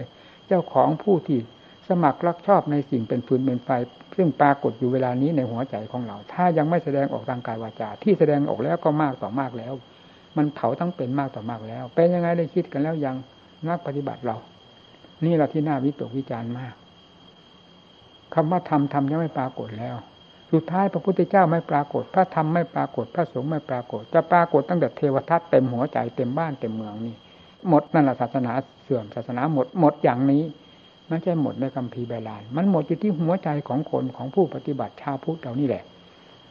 [0.48, 1.40] เจ้าของผู้ที่
[1.88, 3.68] สมัครรักชอบในสิ่งเป็นฟืนเป็นไฟ
[4.16, 9.74] ซึ่งปรากฏอยู่เวลานี้ในหัวใจของเรา ถ้ายังไม่แสดงออกทางกายวาจา ที่แสดงออกแล้วก็มากต่อมากแล้ว
[10.36, 13.16] มันเผาทั้งเป็นมากต่อมากแล้ว เป็นยังไงได้คิดกันแล้วยัง
[13.68, 14.36] นักปฏิบัติเรา
[15.24, 16.74] นี่เราที่น่าวิตกวิจารณ์มาก
[18.34, 19.96] คำว่าธรรมธรรมยังไม่ปรากฏแล้ว
[20.52, 27.16] สุดท้ายพระพุทธเจ้าไม่ปรากฏ พระธรรมไม่ปรากฏ พระสงฆ์ไม่ปรากฏ จะปรากฏตั้งแต่เทวทัตเต็มหัวใจเต็มบ้านเต็มเมืองนี่
[27.68, 30.42] หมดนั่นแหละศาสนาเสื่อมศาสนาหมดหมดอย่างนี้
[31.08, 35.84] ไม่ใช่หมดในคำพีใบลาน มันหมดอยู่ที่หัวใจของคนของผู้ปฏิบัติชาวพุทธเรานี่แหละ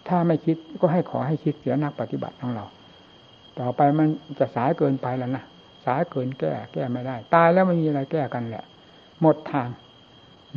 [0.07, 2.65] ถ้าไม่คิดก็ให้ขอให้คิดเสียนักปฏิบัติของเรา
[3.59, 4.07] ต่อไปมัน
[4.39, 5.43] จะสายเกินไปแล้วนะ
[5.85, 8.63] สายเกินแก้ แก้ไม่ได้ ตายแล้วไม่มีอะไรแก้กันแหละ
[9.21, 9.69] หมดทาง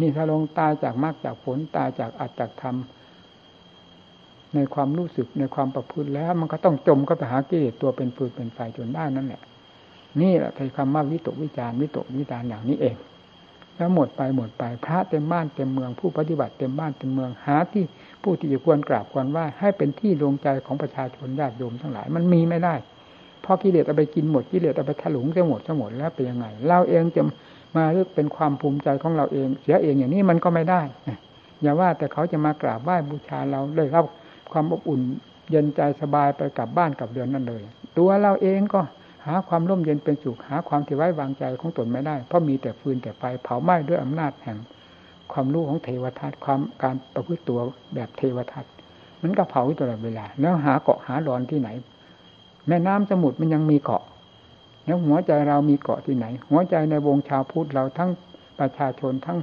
[0.01, 2.77] นี่ถ้าลงตายจากมรรคจากผลตายจากอัตจากธรรม
[4.55, 9.43] ในความรู้สึกในความประพฤติแล้ว มันก็ต้องจมก็ไปหากิเลสตัวเป็นฟืนเป็นไฟจนได้นั่นแหละ
[10.21, 12.97] นี่แหละคือคำว่าวิตกวิจารวิตกวิจารอย่างนี้เอง
[13.77, 17.85] แล้วหมดไปหมดไปพระเต็มบ้านเต็มเมืองผู้ปฏิบัติเต็มบ้านเต็มเมืองหาที่
[18.23, 22.75] ผู้ที่จะควรกราบควรว่าให้เป็นที่ดวงใจของประชาชนญาติโยมทั้งหลาย มันมีไม่ได้
[23.43, 27.23] เพราะกิเลสเอาไปกินหมดกิเลสเอาไปถลุงจะหมดจะหมดแล้วเป็นยังไง เราเองจะ
[27.77, 30.83] มาเลือกเป็นความภูมิใจของเราเอง เสียเองอย่างนี้มันก็ไม่ได้
[31.63, 34.05] อย่าว่าแต่เขาจะมากราบไหว้บูชาเราเลยรับ
[34.53, 35.01] ความอบอุ่น
[35.51, 37.63] เย็นใจสบายไปกลับบ้านกลับเรือนนั่นเลย
[37.99, 38.81] ตัวเราเองก็
[39.27, 44.59] หาความร่มเย็นเป็นสุขหาความที่ไว้วางใจของตนไม่ได้ เพราะมีแต่ฟืนแต่ไฟเผาไหม้ด้วยอำนาจแห่ง
[45.33, 47.59] ความรู้ของเทวทัตความการประพฤติตัว
[47.95, 48.65] แบบเทวทัต
[49.23, 51.69] มันก็เผาตลอดเวลา แล้วหาเกาะหาดอนที่ไหน
[52.69, 54.03] แม่น้ำสมุทรมันยังมีเกาะ
[54.87, 58.11] แล้วหัวใจเรามีเกาะที่ไหน หัวใจในวงชาวพุทธเราทั้ง
[58.59, 59.39] ประชาชนทั้ง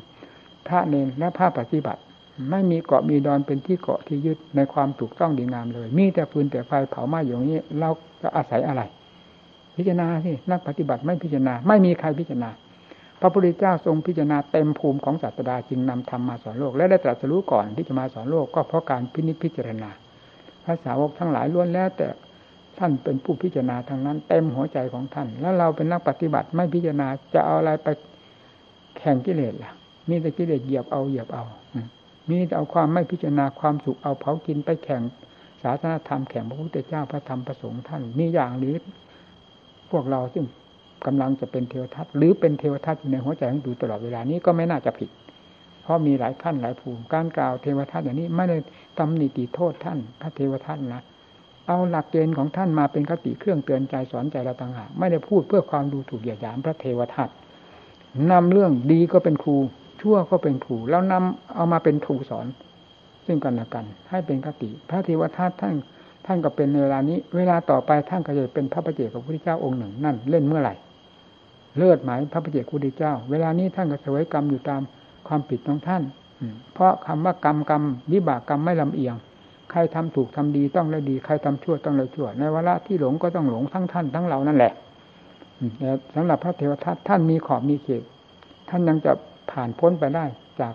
[0.68, 2.02] พระเนรและพระปฏิบัติ
[2.50, 7.90] ไม่มีเกาะมีดอนเป็นที่เกาะที่ยึดในความถูกต้องดีงามเลย มีแต่ฟืนแต่ไฟเผาไหม้อย่างนี้ เรา
[8.22, 8.82] จะอาศัยอะไร
[9.78, 12.50] พิจารณาสินักปฏิบัติไม่พิจารณา ไม่มีใครพิจารณา
[13.22, 19.90] พระพุทธเจ้าทรงพิจารณาเต็มภูมิของศาสดาจึงนำธรรมมาสอนโลก และได้ตรัสรู้ก่อนที่จะมาสอนโลกก็เพราะการพินิจพิจารณา
[20.64, 22.08] พระสาวกทั้งหลายล้วนแล้ว แต่
[22.80, 27.88] ท่านเป็นผู้พิจารณาทางนั้น เต็มหัวใจของท่าน แล้วเราเป็นนักปฏิบัติไม่พิจารณาจะเอาอะไรไป
[28.98, 29.72] แข่งกิเลสล่ะ
[30.10, 31.44] มีแต่กิเลสเหยียบเอาเหยียบเอา
[32.30, 35.02] มีแต่เอาความไม่พิจารณาความสุขเอาเผากินไปแข่ง
[35.62, 38.76] ศาสนาธรรมแข่งพระพุทธเจ้าพระธรรมพระสงฆ์ท่านมีอย่างหรือ
[39.94, 40.46] พวกเราซึ่ง
[41.06, 45.10] กำลังจะเป็นเทวทัตหรือเป็นเทวทัตอยู่ในหัวใจของดูตลอดเวลานี้ก็ไม่น่าจะผิด
[45.84, 48.58] เพราะมีหลายขั้นหลายภูมิ การกล่าวเทวทัตอย่างนี้ไม่ได้
[49.00, 51.02] ตำหนิตีโทษท่านพระเทวทัตนะ
[51.68, 57.30] เอาหลักเกณฑ์ของท่านมาเป็นคติเครื่องเตือนใจสอนใจเราต่างหากไม่ได้พูดเพื่อความดูถูกเหยียดหยามพระเทวทัต
[58.32, 59.56] นำเรื่องดีก็เป็นครู
[60.02, 62.48] ชั่วก็เป็นครู แล้วนำเอามาเป็นครูสอน
[63.26, 65.76] ซึ่งกันและกัน ให้เป็นคติ พระเทวทัตท่าน
[66.26, 70.74] ท่านก็เป็นในเวลานี้ เวลาต่อไปท่านก็จะเป็นพระประเจกับพระพุทธเจ้าองค์หนึ่งนั่นเล่นเมื่อไหร่
[71.78, 74.82] เลือดหมายพระประเจกพุทธเจ้า เวลานี้ท่านก็เสวยกรรมอยู่ตาม
[75.28, 76.04] ความผิดของท่าน
[76.74, 79.16] เพราะคำว่ากรรมกรรมวิบากกรรมไม่ลำเอียง
[79.72, 84.74] ใครทำถูกทำดีต้องได้ดี ใครทำชั่วต้องได้ชั่ว ในวาระที่หลงก็ต้องหลงทั้งท่านทั้งเรานั่นแหละ
[85.80, 88.04] แต่สำหรับพระเทวทัตท่านมีขอบมีเขต
[88.70, 89.12] ท่านยังจะ
[89.52, 90.26] ผ่านพ้นไปได้
[90.60, 90.74] จาก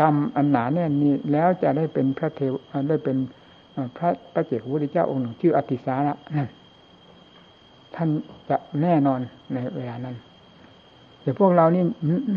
[0.00, 2.52] กรรมอันหนาแน่นนี้แล้วจะได้เป็นพระเทว
[2.88, 3.16] ได้เป็น
[3.98, 6.14] พระพระเจ้าพุทธเจ้าองค์หนึ่งชื่ออติสาระ
[7.94, 8.08] ท่าน
[8.48, 9.20] จะแน่นอน
[9.52, 10.16] ในเวลานั้น
[11.22, 11.82] แต่พวกเรานี่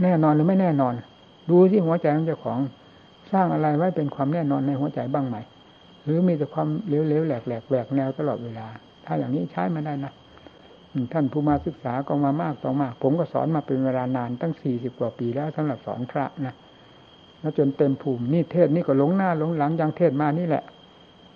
[0.04, 0.94] แน่นอนหรือไม่แน่นอน
[1.50, 2.60] ดูที่หัวใจของเจ้าของ
[3.32, 5.38] สร้างอะไรไว้เป็นความแน่นอนในหัวใจบ้างไหม
[6.04, 8.68] หรือมีแต่ความเลี้ยวๆแหลกแหลกแหวกแนวตลอดเวลา
[9.06, 10.14] ถ้าอย่างนี้ใช้ม่ได้นะ
[11.14, 16.56] ท่านผู้มาศึกษาก็มามากต่อมาก ผมก็สอนมาเป็นเวลานานตั้งสี่สิบกว่าปีแล้วสำหรับสอนพระนะ
[17.40, 20.64] แล้วจนเต็มภูมินี่เทศนี่ก็หลงหน้าหลงหลังยังเทศมานี่แหละ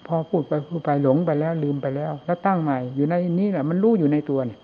[0.09, 4.59] พอพูดไปพูดไปหลงไปแล้ว ลืมไปแล้ว แล้วตั้งใหม่ อยู่ในนี้แหละมันรู้อยู่ในตัวเนี่ย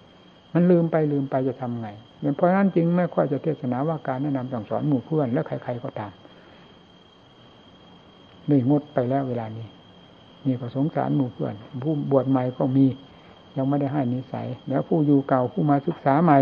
[0.53, 1.89] มันลืมไปลืมไปจะทำไง
[2.35, 6.11] เพราะนั้นจึงไม่ค่อยจะเทศนาว่าการแนะนำสั่งสอนหมู่เพื่อนและใคร ๆก็ตาม
[8.49, 9.67] นี่งดไปแล้วเวลานี้
[10.45, 12.85] นี่ก็สงสารหมู่เพื่อน ผู้บวชใหม่ก็มี
[13.57, 16.37] ยังไม่ได้ให้นิสัย แล้วผู้อยู่เก่าผู้มาศึกษาใหม่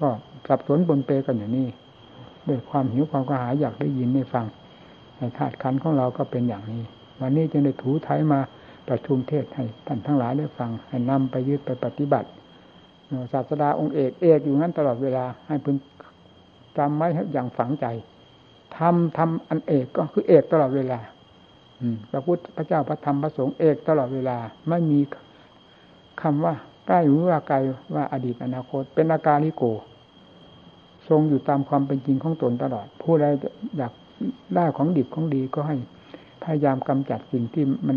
[0.00, 0.08] ก็
[0.48, 1.68] สับสนบนเปกันอย่างนี้
[2.46, 4.46] ด้วยความหิวความกระหายอยากได้ยินได้ฟัง
[5.16, 6.82] ในธาตุขันของเราก็เป็นอย่างนี้
[7.20, 8.40] วันนี้จึงได้ถูไทยมา
[8.88, 12.28] ประชุมเทศให้ท่านทั้งหลายได้ฟังให้นำไปยึดไปปฏิบัติ
[13.32, 15.76] ศาสดาองค์เอกเอกอยู่นั้นตลอดเวลาให้พึง
[16.78, 17.86] จำไว้อย่างฝังใจ
[18.76, 20.98] ทำทำอันเอกก็คือเอกตลอดเวลา
[21.80, 24.36] อืพระพุทธพระเจ้าพระธรรมพระสงฆ์เอกตลอดเวลา
[24.68, 25.00] ไม่มี
[26.22, 26.54] คำว่า
[26.86, 27.56] ใกล้หรือว่าไกล
[27.94, 29.64] ว่าอดีตอนาคต เป็นอาการลิโก
[31.08, 33.24] ทรงอยู่ตามความเป็นจริงของตนตลอด ผู้ใด
[33.76, 33.92] อยาก
[34.54, 35.76] ได้ของดิบของดีก็ให้
[36.46, 37.96] พยายามกำจัดสิ่งที่มัน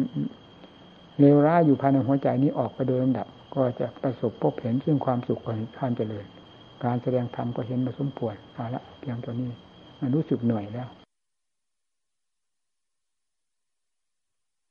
[1.19, 5.39] เลวร้ายอยู่ภายในหัวใจนี้ออกไปโดยลำดับ ก็จะประสบพบเห็นซึ่งความสุข
[5.77, 6.25] ความเจริญ
[6.83, 9.49] การแสดงธรรมก็เห็นมาสมควรเอาละเพียงตัวนี้
[9.99, 10.87] มันรู้สึกเหนื่อยแล้ว